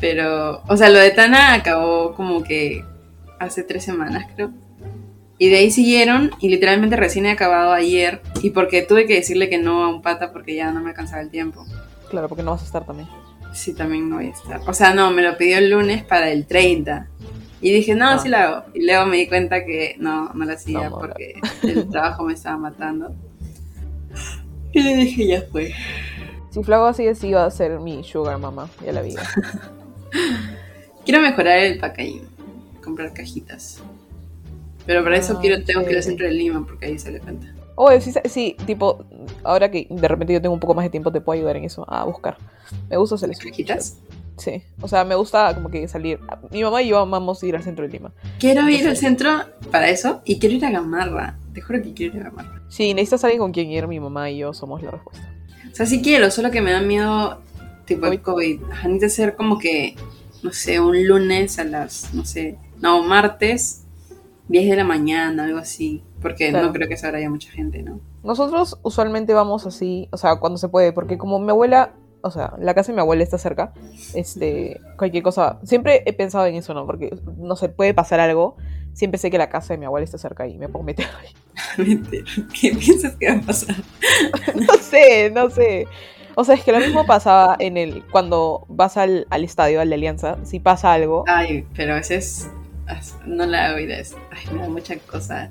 [0.00, 2.84] Pero, o sea, lo de Tana acabó como que
[3.38, 4.50] hace tres semanas, creo.
[5.38, 8.22] Y de ahí siguieron y literalmente recién he acabado ayer.
[8.42, 11.20] Y porque tuve que decirle que no a un pata porque ya no me alcanzaba
[11.22, 11.64] el tiempo.
[12.08, 13.08] Claro, porque no vas a estar también.
[13.52, 14.60] Sí, también no voy a estar.
[14.66, 17.08] O sea, no, me lo pidió el lunes para el 30.
[17.60, 18.18] Y dije, no, Ah.
[18.18, 18.62] sí lo hago.
[18.74, 22.32] Y luego me di cuenta que no, no lo hacía No, porque el trabajo me
[22.34, 23.14] estaba matando.
[24.72, 25.72] Y le dije, ya fue.
[26.50, 28.68] Si Flago así, va a ser mi sugar mama.
[28.84, 29.14] Ya la vi.
[31.04, 32.26] Quiero mejorar el packaging.
[32.82, 33.82] Comprar cajitas.
[34.86, 37.18] Pero para eso Ah, quiero, tengo que ir al centro de Lima porque ahí sale
[37.20, 37.48] cuenta.
[37.74, 39.04] Oye, sí, sí, tipo,
[39.44, 41.64] ahora que de repente yo tengo un poco más de tiempo, te puedo ayudar en
[41.64, 42.38] eso, a buscar.
[42.88, 43.48] Me gusta hacer ¿Las eso.
[43.50, 43.98] cajitas?
[44.38, 46.18] Sí, o sea, me gusta como que salir.
[46.50, 48.12] Mi mamá y yo amamos ir al centro de Lima.
[48.38, 49.30] Quiero ir al Entonces- centro
[49.70, 51.38] para eso y quiero ir a Gamarra.
[51.54, 52.62] Te juro que quiero ir a Gamarra.
[52.68, 55.26] Si necesitas alguien con quien ir, mi mamá y yo somos la respuesta.
[55.72, 57.40] O sea, sí quiero, solo que me da miedo,
[57.86, 58.60] tipo el COVID.
[58.84, 59.96] Necesita ser como que,
[60.42, 63.84] no sé, un lunes a las, no sé, no, martes,
[64.48, 66.02] 10 de la mañana, algo así.
[66.20, 66.66] Porque Claro.
[66.66, 68.00] no creo que hora haya mucha gente, ¿no?
[68.22, 72.54] Nosotros usualmente vamos así, o sea, cuando se puede, porque como mi abuela, o sea,
[72.58, 73.72] la casa de mi abuela está cerca,
[74.14, 76.86] este, cualquier cosa, siempre he pensado en eso, ¿no?
[76.86, 78.56] Porque no se puede pasar algo,
[78.94, 81.76] siempre sé que la casa de mi abuela está cerca y me puedo meter ahí.
[82.60, 83.76] ¿Qué piensas que va a pasar?
[84.54, 85.86] No sé, no sé.
[86.34, 89.88] O sea, es que lo mismo pasaba en el, cuando vas al, al estadio, al
[89.88, 92.50] de Alianza, si pasa algo, Ay, pero a veces
[93.26, 94.16] no la hago eso.
[94.30, 95.50] Ay, me da mucha cosa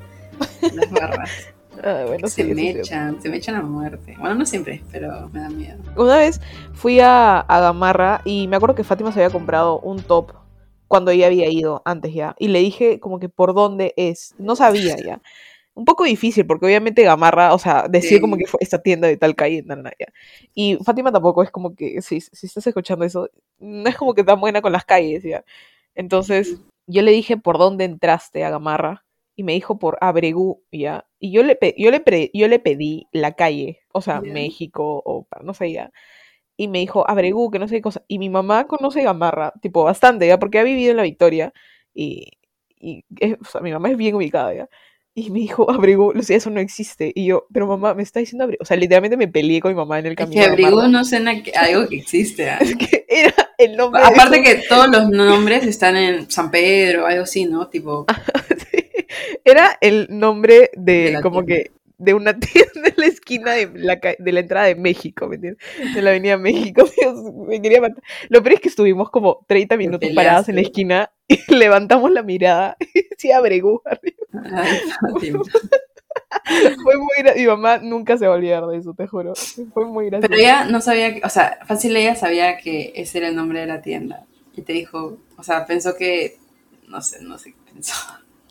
[0.73, 1.29] las barras.
[1.83, 4.15] ah, bueno, se sí, me echan, se me echan a muerte.
[4.19, 5.77] Bueno, no siempre, pero me da miedo.
[5.95, 6.41] Una vez
[6.73, 10.33] fui a, a Gamarra y me acuerdo que Fátima se había comprado un top
[10.87, 12.35] cuando ella había ido antes ya.
[12.39, 14.35] Y le dije como que por dónde es.
[14.37, 15.21] No sabía ya.
[15.73, 18.21] Un poco difícil porque obviamente Gamarra, o sea, decir Sí.
[18.21, 20.07] como que fue esta tienda de tal calle, na, ya.
[20.53, 24.23] Y Fátima tampoco es como que, si, si estás escuchando eso, no es como que
[24.23, 25.43] tan buena con las calles ya.
[25.93, 31.05] Entonces yo le dije por dónde entraste a Gamarra y me dijo por Abregú ya.
[31.19, 34.21] Y yo le, yo le, pre- yo le pedí la calle, o sea.
[34.21, 35.91] México o no sé ya
[36.57, 38.03] y me dijo Abregú, que no sé qué cosa.
[38.07, 40.39] Y mi mamá conoce Gamarra, tipo, bastante, ¿ya?
[40.39, 41.51] Porque ha vivido en la Victoria
[41.93, 42.31] y,
[42.79, 44.69] y es- o sea, mi mamá es bien ubicada, ¿ya?
[45.13, 47.11] Y me dijo Abregú, Lucía, eso no existe.
[47.13, 48.61] Y yo, pero mamá, me está diciendo Abregú.
[48.61, 50.41] O sea, literalmente me peleé con mi mamá en el Es camino.
[50.41, 50.87] que a abrigo Gamarra.
[50.89, 52.49] no suena que- algo que existe.
[52.49, 52.59] ¿ah?
[52.61, 57.05] Es que era el nombre de Aparte que todos los nombres están en San Pedro,
[57.05, 57.67] algo así, ¿no?
[57.67, 58.05] Tipo,
[58.71, 59.05] Sí.
[59.43, 61.63] Era el nombre de, como tienda.
[61.63, 65.35] que de una tienda en la esquina de la, de la entrada de México, ¿me
[65.35, 65.63] entiendes?
[65.93, 66.83] De la avenida México.
[66.99, 68.03] Dios, me quería matar.
[68.29, 72.23] Lo peor es que estuvimos como 30 minutos paradas en la esquina y levantamos la
[72.23, 73.81] mirada y decía Abregú.
[73.85, 75.41] ay, Fátima.
[76.83, 79.33] Fue muy gra- Mi mamá nunca se va a olvidar de eso, te juro.
[79.73, 80.29] Fue muy gracioso.
[80.29, 83.59] Pero ella no sabía, que- o sea, fácil ella sabía que ese era el nombre
[83.61, 84.25] de la tienda.
[84.55, 86.37] Y te dijo, o sea, pensó que,
[86.87, 87.93] no sé, no sé qué pensó.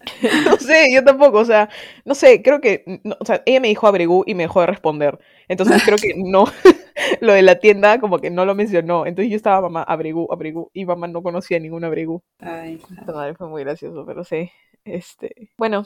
[0.44, 1.70] No sé, yo tampoco, o sea,
[2.04, 4.66] no sé, creo que, no, o sea, ella me dijo Abregú y me dejó de
[4.66, 5.18] responder.
[5.48, 6.44] Entonces creo que no,
[7.22, 9.06] lo de la tienda como que no lo mencionó.
[9.06, 12.22] Entonces yo estaba mamá Abregú, Abregú, y mamá no conocía ningún Abregú.
[12.38, 14.50] Ay, madre fue muy gracioso, pero sí,
[14.84, 15.84] este, bueno,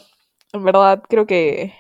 [0.53, 1.73] en verdad creo que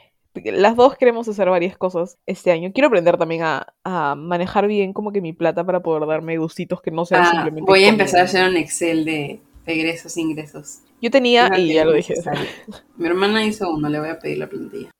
[0.45, 2.71] las dos queremos hacer varias cosas este año.
[2.73, 6.81] Quiero aprender también a, a manejar bien como que mi plata para poder darme gustitos
[6.83, 10.21] que no sean Ah, simplemente voy a empezar a hacer un Excel de egresos e
[10.21, 10.79] ingresos.
[11.01, 12.15] Yo tenía, Fíjate, y ya lo dije.
[12.97, 14.91] Mi hermana hizo uno, le voy a pedir la plantilla.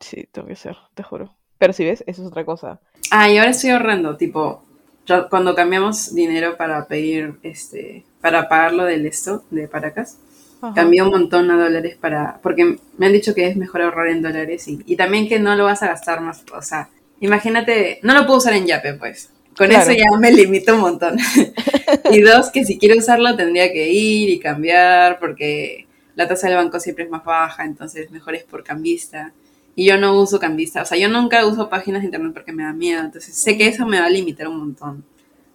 [0.00, 1.34] sí, tengo que hacer, te juro.
[1.58, 2.80] Pero si ves, eso es otra cosa.
[3.10, 4.62] Ah, y ahora estoy ahorrando, tipo,
[5.06, 10.18] yo- cuando cambiamos dinero para pedir, este, para pagar lo del esto, de Paracas,
[10.60, 10.74] Ajá.
[10.74, 14.22] cambié un montón a dólares para, porque me han dicho que es mejor ahorrar en
[14.22, 16.88] dólares y, y también que no lo vas a gastar más, o sea,
[17.20, 19.90] imagínate, no lo puedo usar en Yape, pues, Con Claro.
[19.90, 21.16] eso ya me limito un montón.
[22.12, 26.56] y dos, que si quiero usarlo tendría que ir y cambiar porque la tasa del
[26.56, 29.32] banco siempre es más baja, entonces mejor es por cambista.
[29.74, 32.64] Y yo no uso cambista, o sea, yo nunca uso páginas de internet porque me
[32.64, 35.04] da miedo, entonces sé que eso me va a limitar un montón.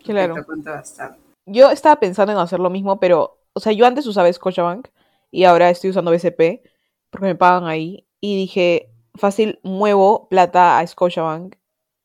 [0.04, 0.36] Claro.
[0.46, 1.18] cuánto gastar.
[1.46, 4.88] Yo estaba pensando en hacer lo mismo, pero, o sea, yo antes usaba Scotiabank
[5.32, 6.62] y ahora estoy usando BCP
[7.10, 8.08] porque me pagan ahí.
[8.20, 11.56] Y dije, fácil, muevo plata a Scotiabank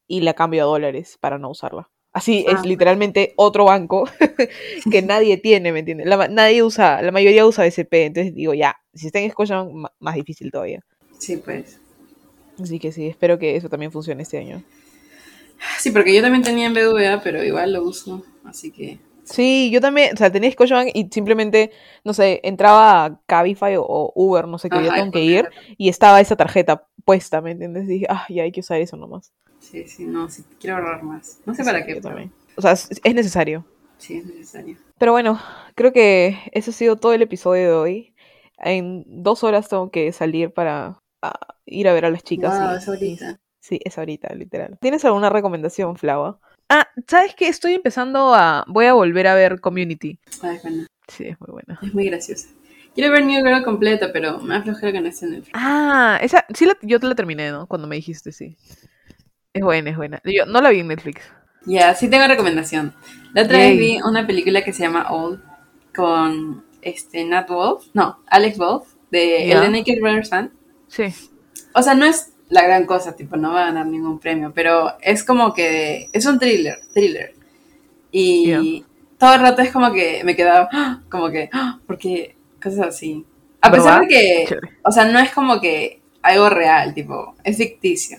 [0.06, 1.90] y la cambio a dólares para no usarla.
[2.12, 2.52] Así Ah.
[2.52, 4.08] es literalmente otro banco
[4.90, 6.06] que nadie tiene, ¿me entiendes?
[6.06, 10.14] La nadie usa, la mayoría usa BCP, entonces digo, ya, si está en Scotiabank, más
[10.14, 10.80] difícil todavía.
[11.18, 11.80] Sí, pues.
[12.60, 14.64] Así que sí, espero que eso también funcione este año.
[15.78, 18.98] Sí, porque yo también tenía en BVA, pero igual lo uso, así que...
[19.30, 21.70] Sí, yo también, o sea, tenía Scotiabank y simplemente,
[22.04, 25.48] no sé, entraba a Cabify o, o Uber, no sé, que yo tengo que ir,
[25.76, 27.84] y estaba esa tarjeta puesta, ¿me entiendes?
[27.84, 29.32] Y dije, ah, ya hay que usar eso nomás.
[29.60, 31.40] Sí, sí, no, sí, quiero ahorrar más.
[31.44, 32.32] No sé para qué, yo pero también.
[32.56, 33.64] O sea, es, es necesario.
[33.98, 34.76] sí es necesario.
[34.98, 35.38] Pero bueno,
[35.74, 38.14] creo que eso ha sido todo el episodio de hoy.
[38.58, 40.98] En dos horas tengo que salir para
[41.66, 42.58] ir a ver a las chicas.
[42.58, 43.40] Wow, y- es ahorita.
[43.60, 44.78] Sí, es ahorita, literal.
[44.80, 46.40] ¿Tienes alguna recomendación, Flava?
[46.68, 47.48] Ah, ¿sabes qué?
[47.48, 48.64] Estoy empezando a...
[48.68, 50.18] Voy a volver a ver Community.
[50.42, 51.78] Ay, bueno, Sí, es muy buena.
[51.82, 52.48] es muy graciosa.
[52.94, 55.52] Quiero ver New Girl completa, pero me da flojera que no esté en Netflix.
[55.54, 57.66] Ah, esa, sí, la- yo te la terminé, ¿no?
[57.66, 58.56] Cuando me dijiste, sí.
[59.54, 60.20] Es buena, es buena.
[60.24, 61.22] Yo no la vi en Netflix.
[61.64, 62.94] Ya, sí tengo recomendación.
[63.34, 63.70] La otra Yay.
[63.70, 65.42] vez vi una película que se llama Old
[65.94, 69.54] con este Nat Wolf, no, Alex Wolf, de Ya.
[69.64, 70.52] el de Naked Brothers fan.
[70.88, 71.04] Sí.
[71.74, 74.92] O sea, no es la gran cosa, tipo, no va a ganar ningún premio, pero
[75.00, 77.34] es como que es un thriller, thriller.
[78.10, 78.84] Y
[79.18, 81.00] todo el rato es como que me quedaba, ¡ah!
[81.10, 81.78] como que, ¡ah!
[81.86, 83.24] porque cosas así.
[83.60, 84.68] A pesar de que, Chévere.
[84.84, 88.18] o sea, no es como que algo real, tipo, es ficticio.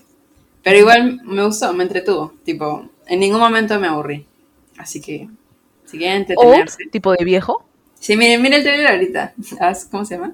[0.61, 4.25] Pero igual me gustó, me entretuvo, tipo, en ningún momento me aburrí.
[4.77, 5.30] Así que,
[5.86, 6.25] si quieren
[6.91, 7.65] tipo de viejo.
[7.99, 9.34] Sí, miren, miren el trailer ahorita.
[9.91, 10.34] ¿Cómo se llama?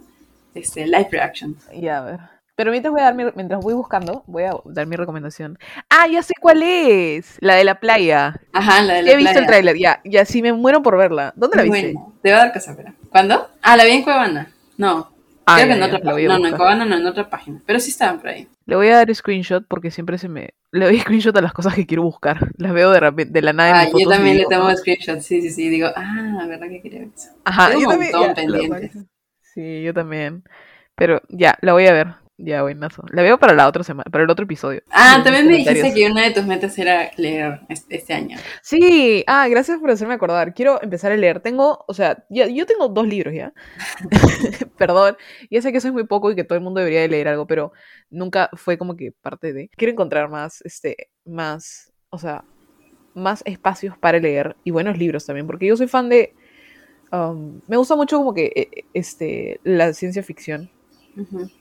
[0.54, 1.58] Este, live reaction.
[1.80, 2.35] Ya, a ver.
[2.56, 5.58] Pero mientras voy a dar mi, mientras voy buscando, voy a dar mi recomendación.
[5.90, 7.38] Ah, ya sé cuál es.
[7.42, 8.40] La de la playa.
[8.54, 9.48] Ajá, la de la He visto el playa.
[9.48, 11.34] tráiler, ya, ya sí me muero por verla.
[11.36, 11.92] ¿Dónde la viste?
[11.94, 12.94] Bueno, te va a dar pero.
[13.10, 13.50] ¿Cuándo?
[13.62, 14.52] Ah, la vi en Cuevana.
[14.78, 15.12] No,
[15.48, 16.34] Ah, creo que ya, en ya, otra voy página.
[16.34, 16.56] No, no, en.
[16.56, 17.62] Cuevana no, en otra página.
[17.66, 18.48] Pero sí estaban por ahí.
[18.66, 20.54] Le voy a dar screenshot porque siempre se me.
[20.72, 22.52] Le doy screenshot a las cosas que quiero buscar.
[22.58, 24.40] Las veo de repente, de la nada en Ah, mis yo fotos y también le
[24.44, 24.76] digo, tomo "Ah".
[24.78, 25.26] screenshots.
[25.26, 25.68] Sí, sí, sí.
[25.70, 27.30] Digo, ah, ¿verdad que quería ver eso?
[27.44, 28.12] Ajá, Tengo yo un también.
[28.14, 28.92] montón ya, pendientes.
[28.94, 29.00] que-
[29.42, 30.44] Sí, yo también.
[30.96, 32.08] Pero ya, la voy a ver.
[32.38, 33.04] Ya, buenazo.
[33.12, 34.82] La veo para la otra semana, para el otro episodio.
[34.92, 38.38] Ah, también me dijiste que una de tus metas era leer es- este año.
[38.62, 40.54] Sí, ah, gracias por hacerme acordar.
[40.54, 41.40] Quiero empezar a leer.
[41.40, 43.54] Tengo, o sea, ya, yo tengo dos libros ya.
[44.78, 45.16] Perdón,
[45.50, 47.30] ya sé que eso es muy poco y que todo el mundo debería de leer
[47.30, 47.72] algo, pero
[48.10, 49.70] nunca fue como que parte de.
[49.78, 52.44] Quiero encontrar más, este, más, o sea,
[53.14, 56.34] más espacios para leer y buenos libros también, porque yo soy fan de.
[57.14, 60.70] um, me gusta mucho como que, eh, este, la ciencia ficción.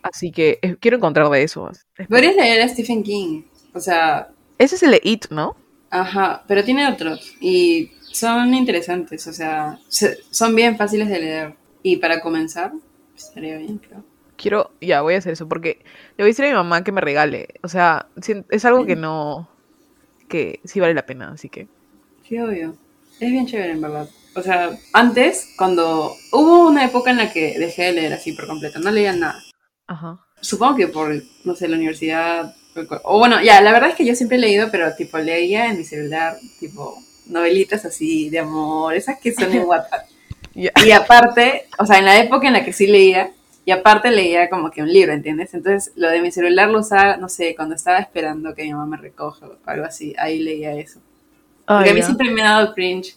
[0.02, 1.70] Así que eh, quiero encontrar de eso.
[2.08, 3.42] Podrías leer a Stephen King.
[3.72, 4.28] O sea,
[4.58, 5.56] Ese es el de It, ¿no?
[5.90, 7.34] ajá, pero tiene otros.
[7.40, 9.26] Y son interesantes.
[9.26, 11.54] O sea, se- son bien fáciles de leer.
[11.82, 12.72] Y para comenzar,
[13.16, 14.04] estaría bien, creo.
[14.36, 15.84] Quiero, ya, voy a hacer eso porque
[16.16, 17.48] le voy a decir a mi mamá que me regale.
[17.62, 18.10] O sea,
[18.50, 19.48] es algo que no,
[20.28, 21.70] que sí vale la pena, así que.
[22.26, 22.76] Sí, obvio.
[23.20, 24.08] Es bien chévere, en verdad.
[24.36, 28.46] O sea, antes, cuando hubo una época en la que dejé de leer así por
[28.46, 29.42] completo, no leía nada.
[29.86, 30.20] Ajá.
[30.40, 31.14] Supongo que por,
[31.44, 32.54] no sé, la universidad.
[33.04, 35.78] O bueno, ya, la verdad es que yo siempre he leído, pero tipo leía en
[35.78, 40.06] mi celular, tipo novelitas así de amor, esas que son en WhatsApp.
[40.54, 40.72] Ya.
[40.84, 43.32] Y aparte, o sea, en la época en la que sí leía,
[43.64, 45.54] y aparte leía como que un libro, ¿entiendes?
[45.54, 48.86] Entonces, lo de mi celular lo usaba, no sé, cuando estaba esperando que mi mamá
[48.86, 51.00] me recoja o algo así, ahí leía eso.
[51.66, 52.06] Porque Ay, a mí ya.
[52.06, 53.16] siempre me ha dado cringe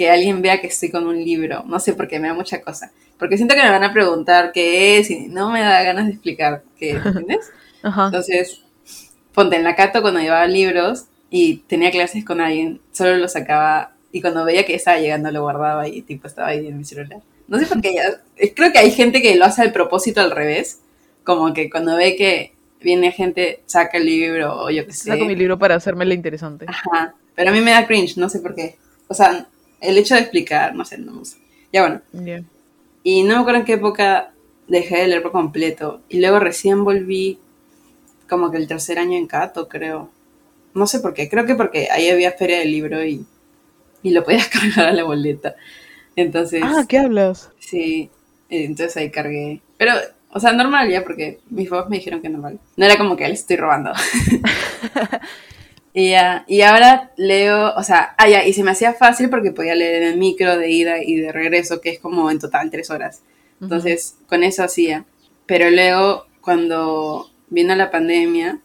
[0.00, 1.62] que alguien vea que estoy con un libro.
[1.66, 2.90] No sé por qué, me da mucha cosa.
[3.18, 6.12] Porque siento que me van a preguntar qué es y no me da ganas de
[6.12, 7.50] explicar qué es, ¿entiendes?
[7.82, 8.06] Ajá.
[8.06, 8.62] Entonces,
[9.34, 13.92] ponte en la Cato cuando llevaba libros y tenía clases con alguien, solo lo sacaba
[14.10, 17.20] y cuando veía que estaba llegando lo guardaba y tipo estaba ahí en mi celular.
[17.46, 18.22] No sé por qué, ya,
[18.54, 20.80] creo que hay gente que lo hace al propósito al revés,
[21.24, 25.10] como que cuando ve que viene gente, saca el libro o yo qué sé.
[25.10, 26.64] Saco mi libro para hacérmela interesante.
[26.66, 28.78] Ajá, pero a mí me da cringe, no sé por qué.
[29.08, 29.46] O sea,
[29.80, 31.38] el hecho de explicar, no sé, no me gusta.
[31.72, 32.42] Ya bueno, Ya.
[33.02, 34.32] y no me acuerdo en qué época
[34.68, 36.00] dejé de leer por completo.
[36.08, 37.38] Y luego recién volví
[38.28, 40.10] como que el tercer año en Cato, creo.
[40.74, 43.24] No sé por qué, creo que porque ahí había feria del libro y,
[44.02, 45.56] y lo podías cargar a la boleta.
[46.16, 47.50] Entonces, Ah, ¿qué hablas?
[47.58, 48.10] sí,
[48.48, 49.60] entonces ahí cargué.
[49.78, 49.92] Pero,
[50.32, 52.58] o sea, normal ya, porque mis papás me dijeron que normal.
[52.76, 53.92] No era como que les estoy robando.
[55.92, 59.50] Y ya, y ahora leo, o sea, ah, ya, y se me hacía fácil porque
[59.50, 62.70] podía leer en el micro de ida y de regreso, que es como en total
[62.70, 63.22] tres horas.
[63.60, 65.04] Entonces, con eso hacía.
[65.46, 68.60] Pero luego, cuando vino la pandemia,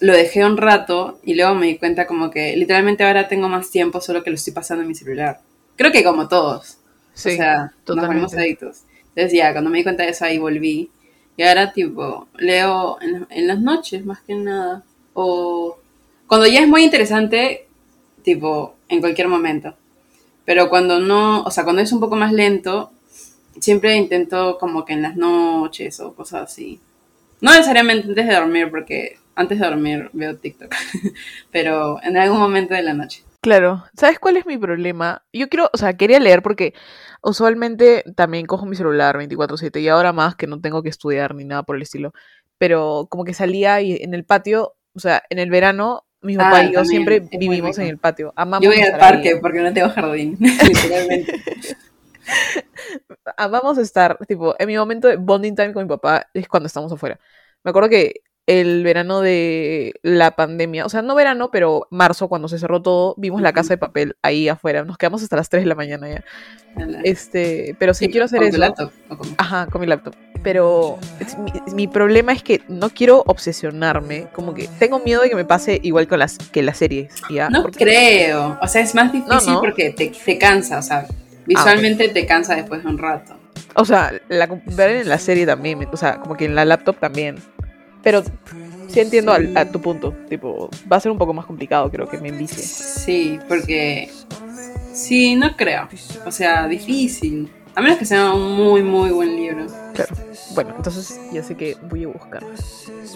[0.00, 3.70] lo dejé un rato y luego me di cuenta como que literalmente ahora tengo más
[3.70, 5.40] tiempo, solo que lo estoy pasando en mi celular.
[5.76, 6.78] Creo que como todos.
[7.12, 8.06] Sí, o sea, nos totalmente.
[8.06, 8.82] volvemos adictos.
[9.14, 10.90] Entonces ya, cuando me di cuenta de eso, ahí volví.
[11.36, 14.82] Y ahora, tipo, leo en, en las noches, más que nada.
[15.12, 15.78] O
[16.34, 17.68] cuando ya es muy interesante,
[18.24, 19.76] tipo, en cualquier momento.
[20.44, 22.90] Pero cuando no, o sea, cuando es un poco más lento,
[23.60, 26.80] siempre intento como que en las noches o cosas así.
[27.40, 30.74] No necesariamente antes de dormir, porque antes de dormir veo TikTok.
[31.52, 33.22] Pero en algún momento de la noche.
[33.40, 35.24] Claro, ¿sabes cuál es mi problema?
[35.32, 36.74] Yo quiero, o sea, quería leer porque
[37.22, 41.44] usualmente también cojo mi celular 24/7 y ahora más que no tengo que estudiar ni
[41.44, 42.12] nada por el estilo,
[42.58, 46.60] pero como que salía y en el patio, o sea, en el verano mi papá
[46.60, 48.32] Ah, y yo también, siempre es vivimos en el patio.
[48.36, 49.00] Amamos Yo voy al ahí.
[49.00, 51.32] parque porque no tengo jardín, literalmente.
[53.36, 56.92] Amamos estar, tipo, en mi momento de bonding time con mi papá es cuando estamos
[56.92, 57.18] afuera.
[57.62, 62.46] Me acuerdo que el verano de la pandemia, o sea, no verano, pero marzo, cuando
[62.48, 64.84] se cerró todo, vimos la casa de papel ahí afuera.
[64.84, 66.24] Nos quedamos hasta las 3 de la mañana ya.
[67.04, 68.60] Este, pero Sí, quiero hacer con tu eso.
[68.60, 69.30] laptop, ¿o cómo?
[69.38, 70.14] Ajá, con mi laptop.
[70.42, 74.26] Pero es- mi, mi problema es que no quiero obsesionarme.
[74.34, 77.14] Como que tengo miedo de que me pase igual con las, que las series.
[77.30, 77.48] ¿ya?
[77.48, 78.58] No Porque- creo.
[78.60, 79.60] O sea, es más difícil No, no.
[79.60, 81.06] porque te, te cansa, o sea,
[81.46, 83.38] visualmente te cansa después de un rato.
[83.76, 85.88] O sea, la, ver en la serie también.
[85.92, 87.36] O sea, como que en la laptop también.
[88.04, 88.22] Pero
[88.88, 90.14] sí entiendo al- a tu punto.
[90.28, 92.62] Tipo, va a ser un poco más complicado, creo que me envicie.
[92.62, 94.08] Sí, porque.
[94.92, 95.88] Sí, no creo.
[96.24, 97.50] O sea, difícil.
[97.74, 99.66] A menos que sea un muy, muy buen libro.
[99.94, 100.14] Claro.
[100.54, 102.44] Bueno, entonces ya sé que voy a buscar.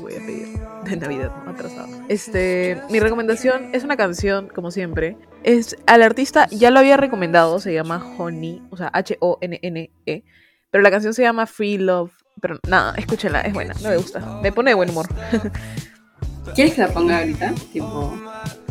[0.00, 0.48] Voy a pedir
[0.84, 1.86] de Navidad atrasado.
[2.08, 5.16] Este, mi recomendación es una canción, como siempre.
[5.44, 10.24] Es al artista, ya lo había recomendado, se llama Honey, o sea, H-O-N-N-E.
[10.70, 12.10] Pero la canción se llama Free Love.
[12.40, 14.20] Pero nada, escúchenla, es buena, no me gusta.
[14.42, 15.06] Me pone de buen humor.
[16.54, 17.52] ¿Quieres que la ponga ahorita?
[17.72, 18.12] Tipo.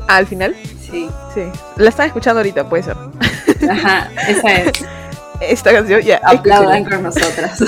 [0.07, 0.55] Ah, al final,
[0.89, 1.09] Sí.
[1.33, 1.43] sí.
[1.77, 2.95] La están escuchando ahorita, puede ser.
[3.69, 4.71] Ajá, esa es.
[5.41, 6.19] Esta canción, ya.
[6.23, 6.95] Aplaudan escúchenla.
[6.95, 7.63] con nosotras.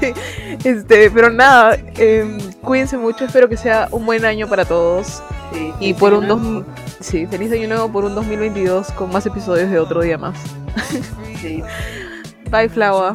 [0.00, 0.12] Sí,
[0.64, 5.22] este, pero nada, em, cuídense mucho, espero que sea un buen año para todos.
[5.52, 6.64] Sí, Y por un dos,
[7.00, 10.36] sí, feliz año nuevo por un 2022 con más episodios de otro día más.
[11.40, 11.62] Sí.
[12.50, 13.12] Bye Flava,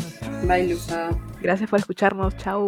[0.48, 1.10] Bye, Lufa.
[1.42, 2.66] gracias por escucharnos, chao.